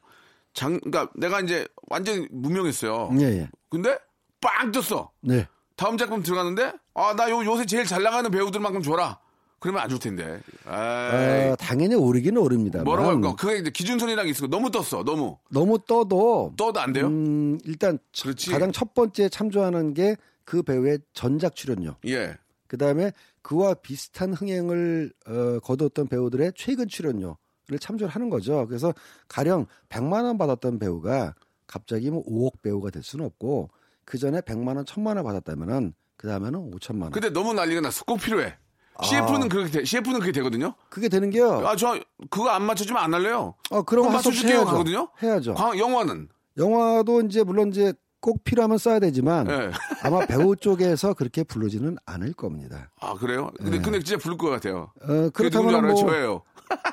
장, 0.54 0.80
그러니까 0.80 1.10
내가 1.16 1.40
이제 1.40 1.66
완전 1.88 2.26
무명했어요. 2.30 3.10
예, 3.20 3.24
예. 3.24 3.50
근데 3.68 3.98
빵 4.40 4.72
떴어. 4.72 5.10
네. 5.20 5.46
다음 5.76 5.96
작품 5.98 6.22
들어가는데 6.22 6.72
아 6.94 7.14
나 7.16 7.28
요새 7.30 7.66
제일 7.66 7.84
잘 7.84 8.02
나가는 8.02 8.30
배우들만큼 8.30 8.82
줘라. 8.82 9.18
그러면 9.58 9.82
안 9.82 9.88
줄 9.90 9.98
텐데. 9.98 10.40
어, 10.66 11.56
당연히 11.58 11.94
오르기는 11.94 12.40
오릅니다만 12.40 12.84
뭐라고 12.84 13.10
할까? 13.10 13.34
그게 13.34 13.58
이제 13.58 13.70
기준선이랑 13.70 14.28
있어. 14.28 14.46
너무 14.46 14.70
떴어. 14.70 15.02
너무 15.04 15.38
너무 15.50 15.78
떠도 15.78 16.52
떠도 16.56 16.80
안 16.80 16.92
돼요? 16.92 17.06
음, 17.06 17.58
일단 17.64 17.98
그렇지. 18.22 18.50
가장 18.50 18.70
첫 18.72 18.94
번째 18.94 19.28
참조하는 19.28 19.94
게 19.94 20.16
그 20.44 20.62
배우의 20.62 20.98
전작 21.14 21.56
출연료. 21.56 21.96
예. 22.06 22.36
그 22.68 22.76
다음에 22.76 23.12
그와 23.40 23.72
비슷한 23.72 24.34
흥행을 24.34 25.10
어, 25.26 25.58
거두었던 25.60 26.06
배우들의 26.08 26.52
최근 26.54 26.86
출연료 26.86 27.38
를 27.68 27.78
참조를 27.78 28.14
하는 28.14 28.28
거죠. 28.28 28.66
그래서 28.68 28.92
가령 29.28 29.66
100만 29.88 30.24
원 30.24 30.36
받았던 30.36 30.78
배우가 30.78 31.34
갑자기 31.66 32.10
뭐 32.10 32.22
5억 32.24 32.60
배우가 32.60 32.90
될 32.90 33.02
수는 33.02 33.24
없고 33.24 33.70
그 34.04 34.18
전에 34.18 34.40
100만 34.42 34.76
원, 34.76 34.84
1000만 34.84 35.16
원 35.16 35.24
받았다면은 35.24 35.94
그 36.18 36.28
다음에는 36.28 36.70
5천만 36.72 37.02
원. 37.04 37.10
근데 37.12 37.30
너무 37.30 37.54
난리가 37.54 37.80
났어. 37.80 38.04
꼭 38.04 38.18
필요해. 38.20 38.54
CF는 39.02 39.48
그렇게 39.48 39.70
돼. 39.70 39.84
CF는 39.84 40.20
그게 40.20 40.30
되거든요. 40.32 40.74
그게 40.90 41.08
되는 41.08 41.30
게요. 41.30 41.66
아 41.66 41.74
저 41.74 41.98
그거 42.30 42.50
안 42.50 42.62
맞춰주면 42.62 43.02
안 43.02 43.12
할래요. 43.14 43.54
어, 43.70 43.82
할수 43.82 43.98
없이 43.98 44.12
맞춰줄게요 44.12 44.56
해야죠. 44.58 44.68
하거든요. 44.70 45.08
해야죠. 45.22 45.54
광, 45.54 45.78
영화는 45.78 46.28
영화도 46.58 47.22
이제 47.22 47.42
물론 47.42 47.70
이제 47.70 47.92
꼭 48.24 48.42
필요하면 48.42 48.78
써야 48.78 49.00
되지만 49.00 49.50
예. 49.50 49.70
아마 50.02 50.24
배우 50.24 50.56
쪽에서 50.56 51.12
그렇게 51.12 51.44
부르지는 51.44 51.98
않을 52.06 52.32
겁니다. 52.32 52.90
아 52.98 53.12
그래요? 53.12 53.50
근데 53.58 53.78
근데 53.82 54.02
진짜 54.02 54.16
부를 54.16 54.38
것 54.38 54.48
같아요. 54.48 54.90
어, 55.02 55.28
그렇다면? 55.28 55.86
뭐 55.86 55.94
저예요. 55.94 56.40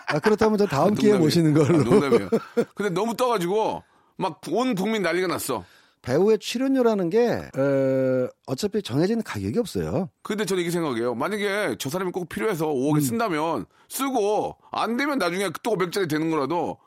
아, 0.07 0.19
그렇다면 0.19 0.57
저 0.57 0.65
다음 0.67 0.93
기회에 0.93 1.13
농담이에요. 1.13 1.19
모시는 1.23 1.53
걸로. 1.53 1.79
아, 1.79 1.83
농담이에요. 1.83 2.29
근데 2.75 2.89
너무 2.89 3.15
떠가지고 3.15 3.81
막 4.17 4.41
온 4.49 4.75
국민 4.75 5.03
난리가 5.03 5.27
났어. 5.27 5.63
배우의 6.01 6.39
출연료라는 6.39 7.09
게 7.09 7.27
어, 7.57 8.27
어차피 8.47 8.81
정해진 8.83 9.23
가격이 9.23 9.57
없어요. 9.57 10.09
근데 10.23 10.43
저는 10.43 10.61
이게 10.61 10.69
생각해요. 10.69 11.15
만약에 11.15 11.77
저 11.79 11.89
사람이 11.89 12.11
꼭 12.11 12.27
필요해서 12.27 12.67
5억에 12.67 12.95
음. 12.95 12.99
쓴다면 12.99 13.65
쓰고 13.87 14.57
안 14.71 14.97
되면 14.97 15.17
나중에 15.17 15.49
또 15.63 15.71
500짜리 15.77 16.09
되는 16.09 16.29
거라도 16.29 16.77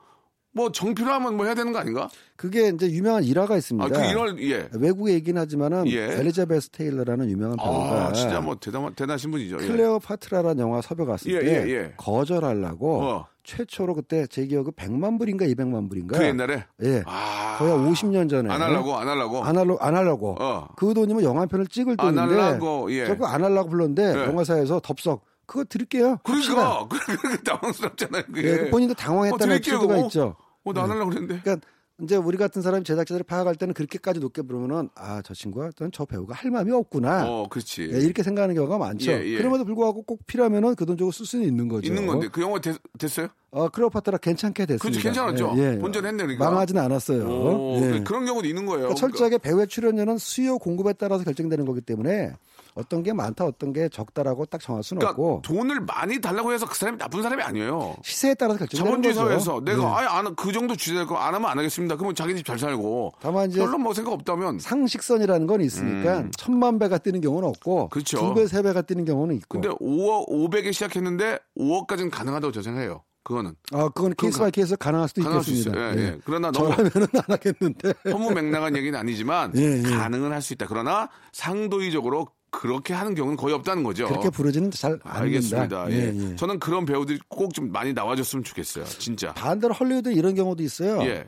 뭐 0.55 0.71
정필요하면 0.71 1.37
뭐 1.37 1.47
해야 1.47 1.55
되는 1.55 1.73
거 1.73 1.81
아닌가? 1.81 2.09
그게 2.37 2.69
이제 2.69 2.88
유명한 2.88 3.25
일화가 3.25 3.57
있습니다. 3.57 3.87
아, 3.87 3.88
그 3.88 4.09
이런 4.09 4.38
예. 4.40 4.69
외국의 4.73 5.14
얘기는 5.14 5.38
하지만 5.40 5.87
예. 5.88 6.12
엘리자베스 6.12 6.71
테일러라는 6.71 7.29
유명한 7.29 7.57
배우가 7.57 8.07
아, 8.07 8.12
진짜 8.12 8.40
뭐 8.40 8.55
대단 8.55 8.88
대단하신 8.95 9.33
분이죠. 9.33 9.59
예. 9.61 9.67
클레오파트라라는 9.67 10.61
영화 10.61 10.81
섭외 10.81 11.05
갔을 11.05 11.33
예, 11.33 11.40
때 11.40 11.47
예, 11.47 11.71
예. 11.71 11.95
거절하려고 11.97 13.03
어. 13.03 13.27
최초로 13.43 13.95
그때 13.97 14.27
제 14.29 14.47
기억은 14.47 14.73
100만 14.73 15.19
불인가 15.19 15.45
200만 15.45 15.88
불인가 15.88 16.19
그 16.19 16.25
옛날에 16.25 16.64
예. 16.83 17.03
아. 17.05 17.57
거의 17.59 17.73
한 17.73 17.93
50년 17.93 18.31
전에 18.31 18.49
안 18.49 18.62
하려고 18.62 18.97
안 18.97 19.09
하려고 19.09 19.45
안 19.45 19.57
하려고 19.57 19.79
안 19.81 19.97
하려고 19.97 20.37
어. 20.40 20.69
그 20.77 20.95
돈이면 20.95 21.25
영화 21.25 21.43
한 21.43 21.49
편을 21.49 21.67
찍을 21.67 21.97
안 21.99 22.14
돈인데 22.14 22.40
하려고, 22.40 22.93
예. 22.93 23.07
자꾸 23.07 23.27
안 23.27 23.43
하려고 23.43 23.71
불렀는데 23.71 24.14
예. 24.21 24.25
영화사에서 24.27 24.81
덥석 24.81 25.25
그거 25.47 25.64
드릴게요. 25.64 26.19
그러니까 26.23 26.87
그렇게 26.88 27.43
당황스럽잖아요. 27.43 28.23
그게. 28.33 28.71
본인도 28.71 28.95
당황했다는 28.95 29.57
어, 29.57 29.61
드릴게요. 29.61 30.05
있죠. 30.07 30.37
어, 30.64 30.72
나 30.72 30.83
안 30.85 30.90
하려고 30.90 31.11
그랬는데. 31.11 31.40
그러니까 31.42 31.66
이제 32.03 32.16
우리 32.16 32.37
같은 32.37 32.61
사람이 32.61 32.83
제작자들이 32.83 33.22
파악할 33.22 33.55
때는 33.55 33.72
그렇게까지 33.72 34.18
높게 34.18 34.42
부르면은 34.42 34.88
아 34.96 35.22
저 35.24 35.33
친구가 35.33 35.70
저 35.92 36.05
배우가 36.05 36.35
할 36.35 36.50
마음이 36.50 36.72
없구나 36.72 37.24
어, 37.31 37.46
그렇지. 37.48 37.83
예, 37.92 37.98
이렇게 38.00 38.24
생각하는 38.24 38.57
경우가 38.57 38.79
많죠. 38.79 39.12
예, 39.12 39.24
예. 39.24 39.37
그럼에도 39.38 39.64
불구하고 39.64 40.03
꼭 40.03 40.27
필요하면은 40.27 40.74
그 40.74 40.87
돈 40.87 40.96
주고 40.96 41.12
쓸 41.12 41.24
수는 41.24 41.46
있는 41.46 41.68
거죠. 41.68 41.87
있는 41.87 42.05
건데 42.09 42.27
그 42.33 42.40
영화 42.42 42.61
됐, 42.61 42.77
됐어요? 42.98 43.29
어 43.53 43.68
클레오파트라 43.68 44.18
괜찮게 44.18 44.66
됐습니다. 44.66 44.83
그렇지, 44.83 45.00
괜찮았죠? 45.03 45.55
예, 45.57 45.74
예. 45.74 45.79
본전했네, 45.79 46.16
그러니까. 46.24 46.44
망하진 46.50 46.79
않았어요. 46.79 47.29
오, 47.29 47.77
예. 47.81 48.00
그런 48.03 48.27
경우도 48.27 48.48
있는 48.48 48.66
거예요. 48.66 48.88
그러니까 48.88 48.98
철저하게 49.00 49.38
배우의 49.38 49.68
출연료는 49.68 50.18
수요 50.18 50.59
공급에 50.59 50.94
따라서 50.94 51.22
결정되는 51.22 51.64
거기 51.64 51.81
때문에 51.81 52.33
어떤 52.75 53.03
게 53.03 53.13
많다 53.13 53.45
어떤 53.45 53.73
게 53.73 53.89
적다라고 53.89 54.47
딱 54.47 54.61
정할 54.61 54.83
수는 54.83 54.99
그러니까 55.01 55.23
없고 55.23 55.43
돈을 55.43 55.81
많이 55.83 56.21
달라고 56.21 56.53
해서 56.53 56.67
그 56.67 56.77
사람이 56.77 56.99
나쁜 56.99 57.23
사람이 57.23 57.43
아니에요. 57.43 57.95
시세에 58.03 58.35
따라서 58.35 58.59
결정되는 58.59 58.85
자본주의 59.03 59.15
거죠. 59.15 59.27
사회에서 59.27 59.61
내가 59.65 59.83
예. 59.83 59.87
아예 59.87 60.07
안, 60.09 60.35
그 60.35 60.53
정도 60.53 60.75
주제될 60.75 61.07
거안 61.07 61.35
하면 61.35 61.49
안 61.51 61.59
하겠습니다. 61.59 61.97
그러면 61.97 62.15
자기 62.15 62.35
집 62.35 62.45
잘 62.45 62.59
살고. 62.59 63.13
다만 63.21 63.49
이제 63.51 63.61
별로 63.61 63.79
뭐 63.79 63.95
생각 63.95 64.13
없다면. 64.13 64.59
상식선이라는 64.59 65.47
건 65.47 65.61
있으니까 65.61 66.25
천만 66.37 66.79
배가 66.79 66.99
뛰는 66.99 67.21
경우는 67.21 67.49
없고 67.49 67.85
음. 67.85 67.89
그렇죠. 67.91 68.19
두 68.19 68.35
배, 68.35 68.47
세 68.47 68.61
배가 68.63 68.83
뛰는 68.83 69.05
경우는 69.05 69.35
있고. 69.37 69.61
근데 69.61 69.69
5억, 69.69 70.29
500에 70.29 70.73
시작했는데 70.73 71.39
5억까지는 71.59 72.11
가능하다고 72.11 72.53
저 72.53 72.61
생각해요. 72.63 73.03
그거는. 73.23 73.55
아, 73.73 73.89
그건 73.89 74.13
case 74.18 74.38
by 74.38 74.51
case 74.51 74.77
가능할 74.77 75.09
수도 75.09 75.23
가능할 75.23 75.43
수 75.43 75.51
있겠습니다. 75.53 75.91
있어요. 75.93 75.99
예, 75.99 76.05
예. 76.09 76.19
그러나 76.27 76.51
너무 76.51 76.69
저라면은 76.77 77.07
안 77.15 77.23
하겠는데. 77.29 77.95
허무맹랑한 78.11 78.77
얘기는 78.77 78.99
아니지만 78.99 79.53
예, 79.57 79.79
예. 79.79 79.83
가능은 79.83 80.31
할 80.33 80.43
수 80.43 80.53
있다. 80.53 80.67
그러나 80.69 81.09
상도의적으로 81.33 82.27
그렇게 82.61 82.95
하는 82.95 83.14
경우는 83.14 83.37
거의 83.37 83.55
없다는 83.55 83.83
거죠. 83.83 84.07
그렇게 84.09 84.31
부르지는 84.31 84.71
잘. 84.71 84.99
알겠습니다. 85.03 85.90
예. 85.90 85.95
예, 85.95 86.31
예. 86.31 86.37
저는 86.37 86.59
그런 86.59 86.85
배우들이 86.87 87.19
꼭 87.29 87.53
좀 87.53 87.71
많이 87.71 87.93
나와줬으면 87.93 88.43
좋겠어요. 88.45 88.85
진짜. 88.85 89.33
반대로 89.35 89.75
헐리우드 89.75 90.09
이런 90.12 90.35
경우도 90.35 90.62
있어요. 90.62 91.03
예. 91.03 91.25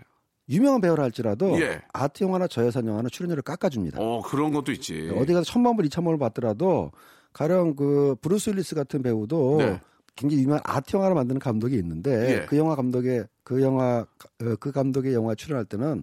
유명한 0.49 0.81
배우라 0.81 1.03
할지라도 1.05 1.61
예. 1.61 1.83
아트 1.93 2.23
영화나 2.25 2.47
저예산 2.47 2.87
영화는 2.87 3.11
출연료를 3.11 3.43
깎아줍니다. 3.43 3.99
어 4.01 4.23
그런 4.23 4.53
것도 4.53 4.73
있지. 4.73 5.12
어디 5.17 5.33
가서 5.33 5.45
천만 5.45 5.77
불, 5.77 5.85
이천만 5.87 6.12
불 6.12 6.19
받더라도 6.19 6.93
가령 7.33 7.75
그 7.77 8.17
브루스 8.21 8.51
윌리스 8.51 8.75
같은 8.75 9.03
배우도 9.03 9.57
네. 9.59 9.81
굉장히 10.15 10.43
유명한 10.45 10.62
아트 10.65 10.97
영화를 10.97 11.15
만드는 11.15 11.39
감독이 11.41 11.77
있는데 11.77 12.43
예. 12.43 12.47
그 12.47 12.57
영화 12.57 12.75
감독의 12.77 13.27
그 13.43 13.61
영화 13.62 13.99
어, 14.43 14.55
그 14.59 14.73
감독의 14.73 15.12
영화 15.15 15.35
출연할 15.35 15.65
때는 15.67 16.03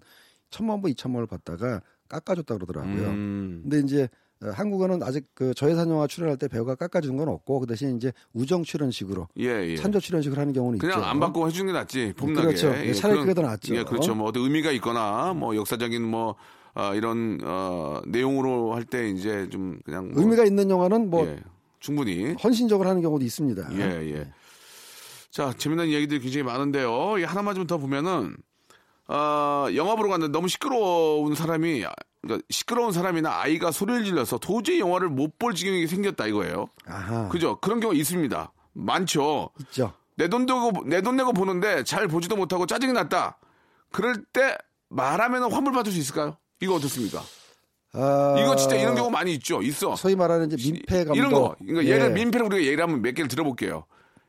천만 0.52 0.82
불, 0.82 0.92
이천만 0.92 1.22
불 1.26 1.28
받다가 1.28 1.82
깎아줬다 2.10 2.56
그러더라고요. 2.56 3.08
음. 3.10 3.60
근데 3.64 3.80
이제 3.80 4.04
어, 4.04 4.08
한국어는 4.52 5.04
아직 5.04 5.26
그 5.34 5.54
저예산 5.54 5.90
영화 5.90 6.08
출연할 6.08 6.38
때 6.38 6.48
배우가 6.48 6.76
깎아주는 6.76 7.16
건 7.18 7.28
없고 7.30 7.62
그 7.62 7.68
대신 7.68 7.96
이제 7.98 8.12
우정 8.34 8.64
출연식으로 8.64 9.28
예, 9.40 9.46
예. 9.46 9.76
찬조 9.78 10.00
출연식을 10.00 10.38
하는 10.38 10.54
경우는 10.54 10.80
그냥 10.80 11.00
있죠. 11.00 11.08
안 11.08 11.20
받고 11.20 11.48
해주는 11.48 11.68
게 11.68 11.74
낫지. 11.74 12.14
폼나게. 12.18 12.48
그렇죠. 12.48 12.74
예, 12.86 12.94
차라리 12.94 13.20
그게 13.20 13.34
더 13.34 13.42
낫죠. 13.42 13.76
예, 13.76 13.84
그렇죠. 13.84 14.16
뭐 14.16 14.28
어떤 14.28 14.44
의미가 14.44 14.72
있거나 14.74 15.34
뭐 15.34 15.56
역사적인 15.56 16.02
뭐 16.04 16.36
아, 16.76 16.94
이런 16.96 17.40
어, 17.44 18.02
내용으로 18.08 18.74
할 18.74 18.86
때 18.86 19.10
이제 19.10 19.48
좀 19.50 19.80
그냥 19.86 20.12
뭐, 20.12 20.22
의미가 20.24 20.44
있는 20.46 20.70
영화는 20.70 21.10
뭐 21.10 21.26
예, 21.28 21.40
충분히 21.80 22.34
헌신적으로 22.44 22.90
하는 22.90 23.02
경우도 23.02 23.24
있습니다. 23.24 23.68
예, 23.74 24.16
예. 24.16 24.34
자, 25.30 25.54
재미난 25.58 25.88
이야기들이 25.88 26.20
굉장히 26.20 26.44
많은데요. 26.44 27.18
이 27.20 27.24
하나만 27.24 27.56
좀 27.56 27.66
더 27.66 27.78
보면은, 27.78 28.36
아, 29.08 29.68
영화 29.76 29.96
보러 29.96 30.10
갔는데 30.10 30.32
너무 30.32 30.48
시끄러운 30.48 31.34
사람이, 31.36 31.84
그러니까 32.24 32.46
시끄러운 32.50 32.92
사람이나 32.92 33.42
아이가 33.42 33.72
소리를 33.72 34.06
질러서 34.06 34.38
도저히 34.40 34.80
영화를 34.80 35.10
못 35.10 35.38
볼 35.38 35.54
지경이 35.54 35.86
생겼다 35.88 36.26
이거예요. 36.28 36.68
아하. 36.88 37.28
그죠? 37.30 37.60
그런 37.60 37.80
경우 37.80 37.94
있습니다. 37.94 38.52
많죠. 38.74 39.50
있죠. 39.60 39.94
내 40.16 40.28
돈 40.30 40.46
내고, 40.46 40.72
내 40.86 41.02
돈 41.02 41.16
내고 41.18 41.34
보는데 41.34 41.84
잘 41.84 42.08
보지도 42.08 42.36
못하고 42.36 42.66
짜증이 42.66 42.94
났다. 42.94 43.38
그럴 43.92 44.24
때 44.32 44.58
말하면 44.90 45.52
환불 45.52 45.74
받을 45.74 45.92
수 45.92 45.98
있을까요? 46.00 46.38
이거 46.62 46.76
어떻습니까? 46.76 47.22
아, 47.94 48.36
이거 48.40 48.56
진짜 48.56 48.76
이런 48.76 48.96
경우 48.96 49.10
많이 49.12 49.34
있죠. 49.34 49.62
있어. 49.62 49.96
소위 49.96 50.16
말하는 50.16 50.52
이제 50.52 50.72
민폐 50.72 50.98
감독 51.04 51.16
이런 51.16 51.32
거. 51.32 51.56
그러니까 51.60 51.86
예를 51.86 52.06
예. 52.06 52.10
민폐를 52.14 52.46
우리가 52.46 52.64
예를 52.64 52.84
한번 52.84 53.02
몇 53.02 53.14
개를 53.14 53.28
들어볼게요. 53.28 53.86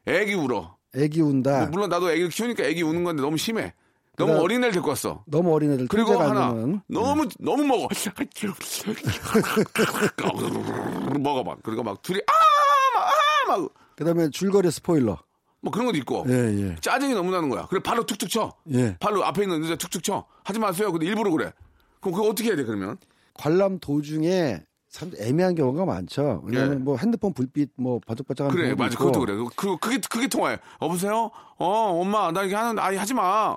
애기 0.07 0.35
울어. 0.35 0.77
애기 0.97 1.21
운다. 1.23 1.61
뭐 1.61 1.69
물론 1.69 1.89
나도 1.91 2.11
애기를 2.11 2.29
키우니까 2.31 2.65
애기 2.65 2.83
우는 2.83 3.05
건데 3.05 3.23
너무 3.23 3.37
심해. 3.39 3.73
너무 4.17 4.35
어린애를 4.41 4.73
데리고 4.73 4.91
왔어. 4.91 5.23
너무 5.27 5.53
어린애들 5.55 5.89
그리고 5.89 6.19
하나 6.21 6.47
안 6.47 6.55
되는 6.57 6.81
너무 6.89 7.29
너무 7.39 7.65
먹어. 7.65 7.89
먹어봐. 11.19 11.57
그리고 11.63 11.83
막 11.83 12.03
둘이 12.03 12.21
아막 12.27 13.09
아 13.09 13.59
막 13.59 13.71
그다음에 13.97 14.31
줄거리 14.31 14.71
스포일러. 14.71 15.19
뭐 15.61 15.73
그런 15.73 15.87
것도 15.87 15.97
있고 15.99 16.25
예, 16.29 16.33
예. 16.33 16.77
짜증이 16.81 17.15
너무 17.15 17.31
나는 17.31 17.49
거야. 17.49 17.67
그래 17.69 17.81
발로 17.83 18.05
툭툭 18.05 18.29
쳐. 18.29 18.53
예. 18.73 18.97
발로 19.01 19.25
앞에 19.25 19.43
있는 19.43 19.63
여자 19.65 19.77
툭툭 19.77 20.03
쳐. 20.03 20.25
하지 20.45 20.59
마세요. 20.59 20.93
근데 20.93 21.07
일부러 21.07 21.31
그래. 21.31 21.53
그럼 22.01 22.15
그거 22.15 22.29
어떻게 22.29 22.51
해야 22.51 22.57
돼 22.57 22.65
그러면? 22.65 22.99
관람 23.35 23.79
도중에 23.79 24.63
참 24.91 25.11
애매한 25.19 25.55
경우가 25.55 25.85
많죠. 25.87 26.43
왜냐하면 26.45 26.75
예. 26.75 26.79
뭐 26.83 26.97
핸드폰 26.99 27.33
불빛 27.33 27.71
뭐 27.77 27.99
바짝바짝하는 28.07 28.55
그래 28.57 28.75
맞아 28.75 28.93
있고. 28.93 29.07
그것도 29.07 29.21
그래. 29.21 29.35
그 29.57 29.77
그게 29.79 29.99
그게 30.09 30.29
통화해. 30.29 30.59
여보세요? 30.83 31.31
어 31.59 31.67
엄마 32.01 32.31
나 32.31 32.41
이렇게 32.43 32.55
하는 32.55 32.79
아니 32.79 32.97
하지 32.97 33.15
마. 33.15 33.57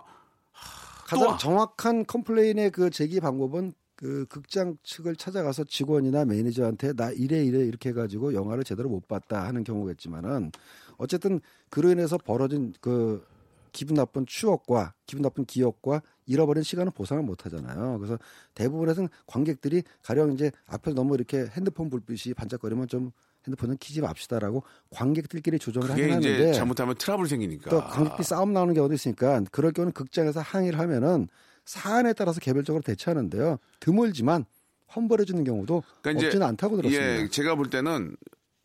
또 1.10 1.16
가장 1.16 1.28
와. 1.30 1.38
정확한 1.38 2.06
complain의 2.06 2.72
그 2.72 2.90
제기 2.90 3.20
방법은 3.20 3.74
그 3.96 4.26
극장 4.30 4.78
측을 4.84 5.16
찾아가서 5.16 5.64
직원이나 5.64 6.26
매니저한테 6.26 6.94
나 6.94 7.12
이래 7.12 7.44
이래 7.44 7.60
이렇게 7.60 7.90
해가지고 7.90 8.34
영화를 8.34 8.64
제대로 8.64 8.90
못 8.90 9.08
봤다 9.08 9.46
하는 9.46 9.64
경우겠지만은 9.64 10.52
어쨌든 10.98 11.42
그로 11.70 11.90
인해서 11.90 12.18
벌어진 12.18 12.74
그 12.80 13.26
기분 13.72 13.96
나쁜 13.96 14.26
추억과 14.26 14.94
기분 15.08 15.24
나쁜 15.24 15.46
기억과 15.46 16.02
잃어버린 16.26 16.64
시간은 16.64 16.92
보상을 16.92 17.24
못 17.24 17.46
하잖아요. 17.46 17.98
그래서 17.98 18.20
대부분에서는 18.54 19.10
관객들이 19.26 19.84
가령 20.04 20.34
이제 20.34 20.52
앞에서 20.68 20.96
너무 20.96 21.16
이렇게 21.16 21.48
핸드폰 21.52 21.90
불빛이 21.90 22.34
반짝거리면 22.36 22.88
좀 22.88 23.12
핸드폰은 23.48 23.78
키지 23.78 24.02
맙시다라고 24.02 24.64
관객들끼리 24.92 25.58
조정을 25.60 25.90
하긴 25.92 26.12
하는데 26.12 26.54
잘못하면 26.54 26.96
트러블 26.96 27.28
생기니까. 27.28 27.70
또 27.70 27.82
관객들이 27.82 28.24
싸움 28.24 28.54
나오는 28.54 28.74
경우도 28.74 28.94
있으니까 28.94 29.42
그럴 29.52 29.72
경우는 29.72 29.94
극장에서 29.94 30.42
항의를 30.42 30.78
하면은 30.80 31.28
사안에 31.66 32.14
따라서 32.14 32.40
개별적으로 32.40 32.82
대처하는데요. 32.82 33.58
드물지만 33.80 34.46
환불해 34.88 35.26
주는 35.26 35.44
경우도 35.44 35.84
그러니까 36.02 36.26
없지는 36.28 36.46
않다고 36.48 36.78
들었습니다. 36.78 37.22
예, 37.22 37.28
제가 37.30 37.56
볼 37.56 37.70
때는 37.70 38.16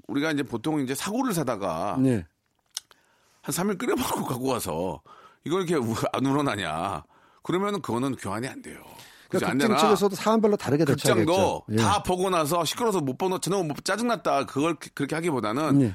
우리가 0.08 0.30
이제 0.32 0.42
보통 0.42 0.80
이제 0.80 0.94
사고를 0.94 1.32
사다가 1.32 1.96
네. 2.00 2.24
한 3.40 3.52
3일 3.54 3.78
끓여 3.78 3.96
먹고 3.96 4.24
갖고 4.24 4.46
와서 4.48 5.00
이걸 5.44 5.68
이렇게 5.68 5.74
우- 5.74 5.94
안 6.12 6.26
우러나냐. 6.26 7.02
그러면은 7.42 7.82
그거는 7.82 8.14
교환이 8.14 8.46
안 8.46 8.62
돼요. 8.62 8.80
그러니까 9.38 9.50
안 9.50 9.58
극장? 9.58 9.88
측에서도 9.88 10.14
사안별로 10.16 10.56
다르게 10.56 10.84
대처하겠죠. 10.84 11.26
극장도 11.26 11.62
예. 11.72 11.76
다 11.76 12.02
보고 12.02 12.30
나서 12.30 12.64
시끄러워서 12.64 13.00
못 13.00 13.16
보는 13.18 13.40
저는 13.40 13.66
뭐 13.68 13.76
짜증났다. 13.82 14.46
그걸 14.46 14.74
그- 14.76 14.90
그렇게 14.94 15.14
하기보다는 15.14 15.80
예. 15.82 15.94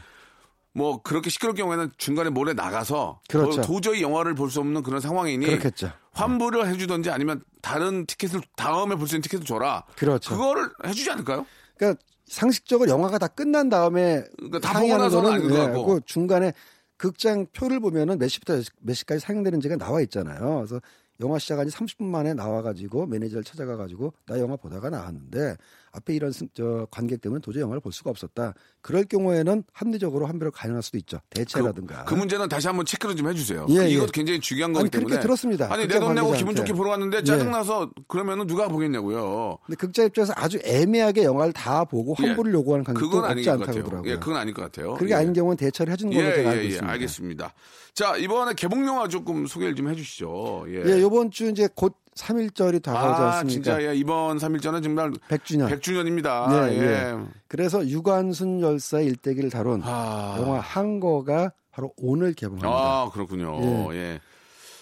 뭐 0.74 1.02
그렇게 1.02 1.30
시끄러울 1.30 1.56
경우에는 1.56 1.92
중간에 1.98 2.30
몰래 2.30 2.54
나가서 2.54 3.22
그렇죠. 3.30 3.62
도- 3.62 3.68
도저히 3.68 4.02
영화를 4.02 4.36
볼 4.36 4.50
수 4.50 4.60
없는 4.60 4.84
그런 4.84 5.00
상황이니 5.02 5.46
그렇겠죠. 5.46 5.92
환불을 6.14 6.68
해주든지 6.68 7.10
아니면 7.10 7.44
다른 7.62 8.06
티켓을 8.06 8.42
다음에 8.56 8.96
볼 8.96 9.08
수 9.08 9.16
있는 9.16 9.22
티켓을 9.24 9.46
줘라. 9.46 9.84
그렇죠. 9.96 10.32
그거를 10.36 10.70
해주지 10.86 11.10
않을까요? 11.12 11.46
그러니까 11.78 12.02
상식적으로 12.28 12.90
영화가 12.90 13.18
다 13.18 13.28
끝난 13.28 13.70
다음에 13.70 14.24
그러니까 14.38 14.60
다 14.60 14.80
보고 14.80 14.98
나서는 14.98 15.32
아닌 15.32 15.50
것 15.50 15.56
예, 15.56 15.60
같고. 15.66 15.86
그 15.86 16.02
중간에 16.06 16.54
극장 16.98 17.46
표를 17.54 17.80
보면은 17.80 18.18
몇 18.20 18.28
시부터 18.28 18.60
몇 18.82 18.94
시까지 18.96 19.20
상영되는지가 19.22 19.78
나와 19.78 20.02
있잖아요. 20.02 20.56
그래서 20.58 20.82
영화 21.20 21.40
시작한 21.40 21.68
지 21.68 21.76
30분 21.76 22.04
만에 22.04 22.34
나와가지고 22.34 23.08
매니저를 23.08 23.44
찾아가가지고 23.44 24.14
나 24.28 24.40
영화 24.40 24.56
보다가 24.56 24.90
나왔는데 24.90 25.58
앞에 25.92 26.14
이런 26.14 26.32
승- 26.32 26.48
저 26.54 26.88
관객 26.92 27.22
때문에 27.22 27.42
도저히 27.42 27.62
영화를 27.62 27.80
볼 27.82 27.92
수가 27.92 28.10
없었다. 28.10 28.54
그럴 28.82 29.04
경우에는 29.06 29.64
합리적으로 29.72 30.26
환불을 30.28 30.52
가능할 30.52 30.84
수도 30.84 30.98
있죠. 31.00 31.20
대체라든가. 31.30 32.06
그 32.06 32.14
문제는 32.14 32.50
다시 32.50 32.68
한번 32.68 32.86
체크를 32.86 33.16
좀 33.16 33.28
해주세요. 33.30 33.66
예, 33.70 33.76
예. 33.86 33.90
이것도 33.90 34.12
굉장히 34.12 34.40
중요한 34.40 34.74
거기 34.74 34.82
아니, 34.84 34.90
그렇게 34.92 35.06
때문에. 35.08 35.22
들었습니다. 35.22 35.72
아니 35.74 35.88
내 35.88 36.00
돈 36.00 36.14
내고. 36.16 36.32
기분 36.34 36.56
좋게 36.56 36.74
보러 36.74 36.92
갔는데 36.92 37.18
예. 37.20 37.24
짜증나서 37.24 37.92
그러면은 38.08 38.48
누가 38.48 38.68
보겠냐고요. 38.68 39.58
근데 39.66 39.76
극장 39.76 40.06
입장에서 40.06 40.34
아주 40.36 40.60
애매하게 40.64 41.24
영화를 41.24 41.54
다 41.54 41.84
보고 41.86 42.14
환불을 42.14 42.52
예. 42.52 42.56
요구하는 42.56 42.84
관객도 42.84 43.26
아닌 43.26 43.38
없지 43.40 43.46
것 43.46 43.52
않다고. 43.54 43.72
그러더라고요. 43.72 44.12
예, 44.12 44.16
그건 44.18 44.36
아닐 44.38 44.54
것 44.54 44.62
같아요. 44.64 44.94
그게 44.96 45.12
예. 45.12 45.16
아닌 45.16 45.34
경우는 45.34 45.58
대처를 45.58 45.92
예, 46.14 46.22
걸로 46.24 46.36
제가 46.36 46.50
알고 46.50 46.62
예, 46.62 46.64
예, 46.64 46.68
있습니다. 46.68 46.92
알겠습니다. 46.94 47.54
자, 47.94 48.16
이번에 48.18 48.54
개봉 48.56 48.86
영화 48.88 49.08
조금 49.08 49.48
소개를 49.48 49.76
좀 49.76 49.90
해주시죠. 49.90 50.66
예. 50.70 50.84
예, 50.86 51.02
요번 51.02 51.32
주 51.32 51.50
이제 51.50 51.68
곧 51.76 51.96
3일절이 52.18 52.82
다가오지 52.84 53.22
아, 53.22 53.26
않습니까? 53.40 53.52
진짜, 53.54 53.84
예, 53.84 53.96
이번 53.96 54.38
3일전은 54.38 54.84
정말 54.84 55.12
100주년. 55.12 55.70
100주년입니다. 55.70 56.70
예, 56.70 56.78
예. 56.78 56.82
예. 56.82 57.18
그래서 57.48 57.88
유관순 57.88 58.62
열사의 58.62 59.06
일대기를 59.08 59.50
다룬 59.50 59.82
아. 59.84 60.38
영화 60.40 60.60
항거가 60.60 61.52
바로 61.72 61.94
오늘 61.98 62.34
개봉합니다. 62.34 62.68
아, 62.68 63.10
그렇군요. 63.14 63.94
예. 63.94 64.20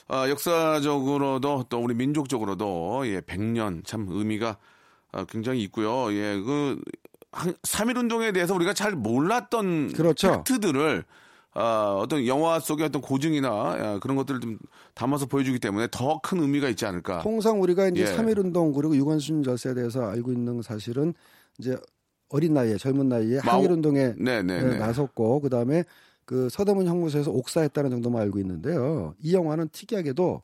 아, 0.08 0.30
역사적으로도 0.30 1.66
또 1.70 1.80
우리 1.80 1.94
민족적으로도 1.96 3.08
예, 3.08 3.22
100년 3.22 3.86
참 3.86 4.08
의미가 4.10 4.58
아, 5.12 5.26
굉장히 5.26 5.62
있고요. 5.64 6.12
예, 6.14 6.38
그3.1 6.38 7.98
운동에 7.98 8.32
대해서 8.32 8.54
우리가 8.54 8.74
잘 8.74 8.94
몰랐던 8.94 9.94
그렇죠. 9.94 10.44
팩트들을 10.44 11.04
아, 11.58 11.98
어떤 11.98 12.28
영화 12.28 12.60
속의 12.60 12.86
어떤 12.86 13.02
고증이나 13.02 13.50
아, 13.50 14.00
그런 14.02 14.18
것들을 14.18 14.40
좀 14.42 14.60
담아서 14.94 15.26
보여주기 15.26 15.58
때문에 15.60 15.88
더 15.90 16.20
큰 16.22 16.40
의미가 16.42 16.68
있지 16.70 16.86
않을까. 16.86 17.22
통상 17.22 17.62
우리가 17.62 17.88
이제 17.88 18.02
예. 18.02 18.06
3.1 18.06 18.38
운동 18.40 18.74
그리고 18.74 18.96
유관순 18.96 19.46
열사에 19.46 19.74
대해서 19.74 20.04
알고 20.04 20.32
있는 20.34 20.62
사실은 20.62 21.14
이제 21.58 21.78
어린 22.30 22.54
나이에 22.54 22.78
젊은 22.78 23.08
나이에 23.08 23.40
마오- 23.46 23.58
항일 23.58 23.72
운동에 23.72 24.14
네, 24.18 24.42
네, 24.44 24.58
예, 24.58 24.62
네. 24.62 24.78
나섰고 24.80 25.40
그다음에 25.42 25.84
그 26.26 26.50
서대문 26.50 26.88
형무소에서 26.88 27.32
옥사했다는 27.32 27.90
정도만 27.92 28.22
알고 28.24 28.40
있는데요. 28.40 29.14
이 29.22 29.34
영화는 29.34 29.70
특이하게도 29.72 30.42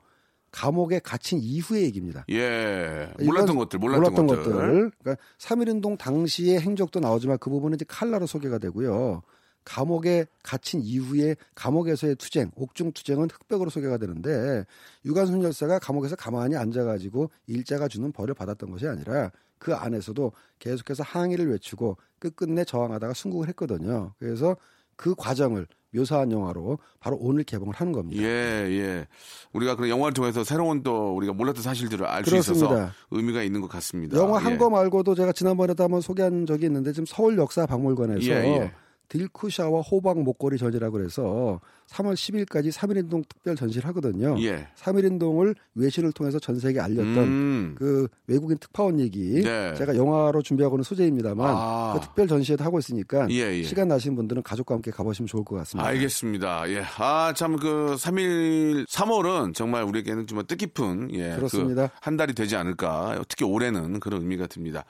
감옥에 0.51 0.99
갇힌 0.99 1.39
이후의 1.41 1.83
얘기입니다. 1.85 2.23
예. 2.29 3.09
몰랐던 3.25 3.57
것들, 3.57 3.79
몰랐던, 3.79 4.27
것들. 4.27 4.91
그러니까 4.99 5.15
3.1운동 5.39 5.97
당시의 5.97 6.59
행적도 6.61 6.99
나오지만 6.99 7.37
그 7.39 7.49
부분은 7.49 7.75
이제 7.75 7.85
칼라로 7.87 8.27
소개가 8.27 8.57
되고요. 8.59 9.23
감옥에 9.63 10.25
갇힌 10.43 10.81
이후에 10.81 11.35
감옥에서의 11.55 12.15
투쟁, 12.15 12.51
옥중 12.55 12.93
투쟁은 12.93 13.29
흑백으로 13.31 13.69
소개가 13.69 13.97
되는데 13.97 14.65
유관순 15.05 15.43
열사가 15.43 15.79
감옥에서 15.79 16.15
가만히 16.15 16.55
앉아가지고 16.55 17.29
일자가 17.47 17.87
주는 17.87 18.11
벌을 18.11 18.33
받았던 18.33 18.71
것이 18.71 18.87
아니라 18.87 19.31
그 19.57 19.75
안에서도 19.75 20.31
계속해서 20.59 21.03
항의를 21.03 21.51
외치고 21.51 21.97
끝끝내 22.19 22.63
저항하다가 22.65 23.13
순국을 23.13 23.47
했거든요. 23.49 24.13
그래서 24.17 24.57
그 24.95 25.13
과정을 25.15 25.67
묘사한 25.93 26.31
영화로 26.31 26.79
바로 26.99 27.17
오늘 27.19 27.43
개봉을 27.43 27.75
하는 27.75 27.91
겁니다. 27.91 28.23
예, 28.23 28.27
예. 28.27 29.07
우리가 29.51 29.75
그 29.75 29.89
영화를 29.89 30.13
통해서 30.13 30.43
새로운 30.43 30.83
또 30.83 31.13
우리가 31.15 31.33
몰랐던 31.33 31.61
사실들을 31.61 32.05
알 32.05 32.23
수 32.23 32.37
있어서. 32.37 32.89
의미가 33.11 33.43
있는 33.43 33.59
것 33.61 33.67
같습니다. 33.67 34.17
영화 34.17 34.39
예. 34.39 34.43
한거 34.43 34.69
말고도 34.69 35.15
제가 35.15 35.33
지난번에도 35.33 35.83
한번 35.83 35.99
소개한 36.01 36.45
적이 36.45 36.67
있는데 36.67 36.93
지금 36.93 37.05
서울 37.05 37.37
역사 37.37 37.65
박물관에서 37.65 38.21
예, 38.21 38.31
예. 38.31 38.71
딜쿠샤와 39.11 39.81
호박 39.81 40.21
목걸이 40.21 40.57
전시라고 40.57 40.93
그래서 40.93 41.59
3월 41.89 42.13
10일까지 42.13 42.71
3.1운동 42.71 43.27
특별 43.27 43.55
전시를 43.55 43.87
하거든요. 43.89 44.35
예. 44.41 44.67
3.1운동을 44.77 45.55
외신을 45.75 46.13
통해서 46.13 46.39
전 46.39 46.57
세계에 46.59 46.81
알렸던 46.81 47.17
음. 47.17 47.75
그 47.77 48.07
외국인 48.27 48.57
특파원 48.57 48.99
얘기 49.01 49.41
네. 49.43 49.73
제가 49.75 49.97
영화로 49.97 50.41
준비하고 50.41 50.77
는 50.77 50.83
소재입니다만 50.83 51.47
아. 51.49 51.93
그 51.95 52.05
특별 52.05 52.27
전시회도 52.27 52.63
하고 52.63 52.79
있으니까 52.79 53.29
예, 53.31 53.57
예. 53.57 53.63
시간 53.63 53.89
나신 53.89 54.15
분들은 54.15 54.43
가족과 54.43 54.75
함께 54.75 54.91
가보시면 54.91 55.27
좋을 55.27 55.43
것 55.43 55.55
같습니다. 55.57 55.87
알겠습니다. 55.89 56.69
예. 56.69 56.83
아, 56.97 57.33
참, 57.35 57.57
그, 57.57 57.95
3일, 57.97 58.87
3월은 58.87 59.53
정말 59.53 59.83
우리에게는 59.83 60.27
좀 60.27 60.41
뜻깊은, 60.45 61.13
예. 61.13 61.35
그렇습니다. 61.35 61.87
그 61.87 62.01
한 62.01 62.17
달이 62.17 62.33
되지 62.33 62.55
않을까. 62.55 63.23
특히 63.27 63.45
올해는 63.45 63.99
그런 63.99 64.21
의미가 64.21 64.47
듭니다. 64.47 64.85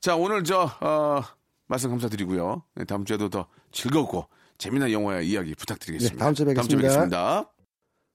자, 0.00 0.16
오늘 0.16 0.44
저, 0.44 0.70
어, 0.80 1.22
말씀 1.66 1.90
감사드리고요. 1.90 2.62
네, 2.74 2.84
다음 2.84 3.04
주에도 3.04 3.28
더 3.28 3.46
즐겁고 3.72 4.28
재미난 4.58 4.92
영화 4.92 5.20
이야기 5.20 5.54
부탁드리겠습니다. 5.54 6.14
네, 6.14 6.18
다음 6.18 6.34
주에 6.34 6.54
다음 6.54 6.68
주에 6.68 6.76
뵙겠습니다. 6.76 7.06
뵙겠습니다. 7.06 7.52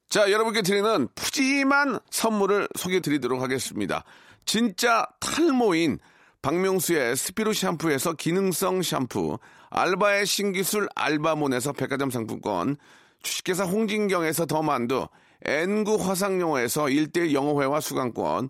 자, 0.10 0.30
여러분께 0.32 0.62
드리는 0.62 1.08
푸짐한 1.16 2.00
선물을 2.10 2.68
소개해 2.78 3.00
드리도록 3.00 3.42
하겠습니다. 3.42 4.04
진짜 4.46 5.06
탈모인 5.20 6.00
박명수의 6.42 7.16
스피루 7.16 7.54
샴푸에서 7.54 8.14
기능성 8.14 8.82
샴푸, 8.82 9.38
알바의 9.70 10.26
신기술 10.26 10.90
알바몬에서 10.96 11.74
백화점 11.74 12.10
상품권, 12.10 12.76
주식회사 13.22 13.64
홍진경에서 13.66 14.48
더 14.48 14.62
만두, 14.62 15.08
N구 15.46 15.96
화상영어에서 15.96 16.86
1대1 16.86 17.34
영어회화 17.34 17.80
수강권, 17.80 18.50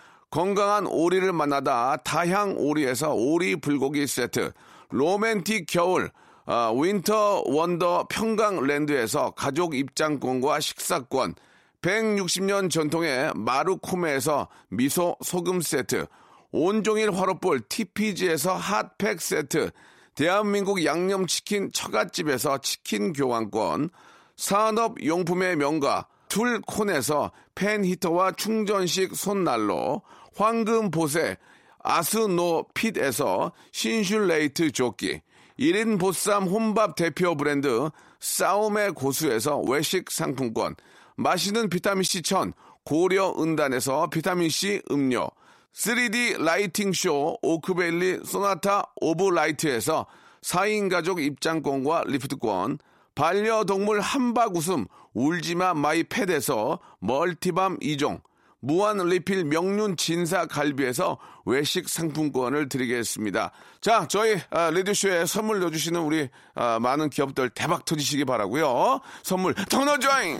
건강한 0.31 0.87
오리를 0.87 1.31
만나다 1.33 1.97
다향 1.97 2.55
오리에서 2.57 3.13
오리 3.13 3.57
불고기 3.57 4.07
세트, 4.07 4.53
로맨틱 4.89 5.65
겨울 5.67 6.09
아, 6.45 6.71
Winter 6.73 7.43
Wonder 7.45 8.07
평강랜드에서 8.09 9.31
가족 9.31 9.75
입장권과 9.75 10.59
식사권, 10.59 11.35
160년 11.81 12.69
전통의 12.69 13.33
마루코메에서 13.35 14.47
미소 14.69 15.17
소금 15.21 15.61
세트, 15.61 16.07
온종일 16.51 17.13
화로볼 17.13 17.61
TPG에서 17.67 18.55
핫팩 18.55 19.21
세트, 19.21 19.71
대한민국 20.15 20.83
양념치킨 20.83 21.71
처갓집에서 21.73 22.59
치킨 22.59 23.13
교환권, 23.13 23.89
산업용품의 24.37 25.57
명가 25.57 26.07
툴콘에서 26.29 27.31
팬히터와 27.55 28.31
충전식 28.31 29.15
손난로, 29.15 30.01
황금보세 30.35 31.37
아스노핏에서 31.83 33.51
Thinsulate 33.71 34.71
조끼, 34.71 35.21
1인 35.59 35.99
보쌈 35.99 36.43
혼밥 36.43 36.95
대표 36.95 37.35
브랜드 37.35 37.89
싸움의 38.19 38.93
고수에서 38.93 39.59
외식 39.61 40.11
상품권, 40.11 40.75
마시는 41.15 41.69
비타민C 41.69 42.21
천 42.21 42.53
고려 42.83 43.33
은단에서 43.37 44.09
비타민C 44.09 44.83
음료, 44.91 45.29
3D 45.73 46.41
lighting 46.43 46.93
쇼 46.93 47.37
오크밸리 47.41 48.21
Sonata 48.25 48.83
of 48.99 49.29
Light에서 49.29 50.05
4인 50.41 50.89
가족 50.89 51.21
입장권과 51.21 52.05
리프트권, 52.07 52.79
반려동물 53.15 53.99
함박 54.01 54.55
웃음 54.55 54.85
울지마 55.13 55.73
마이 55.73 56.03
펫에서 56.03 56.79
multi 56.99 57.43
balm 57.43 57.79
2종, 57.79 58.21
무한 58.61 58.97
리필 58.97 59.43
명륜 59.45 59.97
진사 59.97 60.45
갈비에서 60.45 61.17
외식 61.45 61.89
상품권을 61.89 62.69
드리겠습니다. 62.69 63.51
자, 63.81 64.07
저희 64.07 64.39
아, 64.51 64.69
레디쇼에 64.69 65.25
선물 65.25 65.59
넣어주시는 65.59 65.99
우리 65.99 66.29
아, 66.53 66.79
많은 66.79 67.09
기업들 67.09 67.49
대박 67.49 67.85
터지시기 67.85 68.23
바라고요. 68.25 69.01
선물 69.23 69.55
더 69.55 69.83
넣어줘잉! 69.83 70.39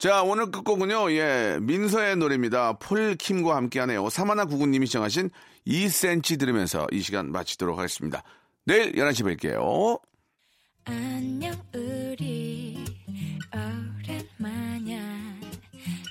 자, 0.00 0.22
오늘 0.22 0.50
끝곡은요, 0.50 1.12
예, 1.12 1.58
민서의 1.60 2.16
노래입니다. 2.16 2.78
폴킴과 2.78 3.54
함께하네요. 3.54 4.08
사마나 4.08 4.46
구구님이 4.46 4.86
시청하신 4.86 5.28
2cm 5.66 6.38
들으면서 6.38 6.86
이 6.92 7.00
시간 7.00 7.30
마치도록 7.32 7.78
하겠습니다. 7.78 8.22
내일 8.64 8.92
11시 8.92 9.36
뵐게요. 9.38 10.00
안녕 10.84 11.52
우리. 11.74 12.78
오랜만야. 13.52 15.00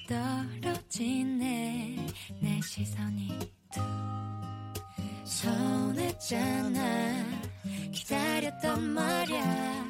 떨어지네. 0.08 2.08
내 2.42 2.60
시선이 2.62 3.38
서운했잖아. 5.26 6.80
기다렸단 7.92 8.82
말야. 8.94 9.86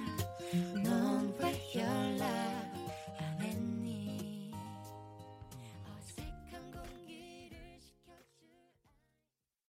넌 0.83 1.35
왜 1.39 1.53
연락. 1.75 2.58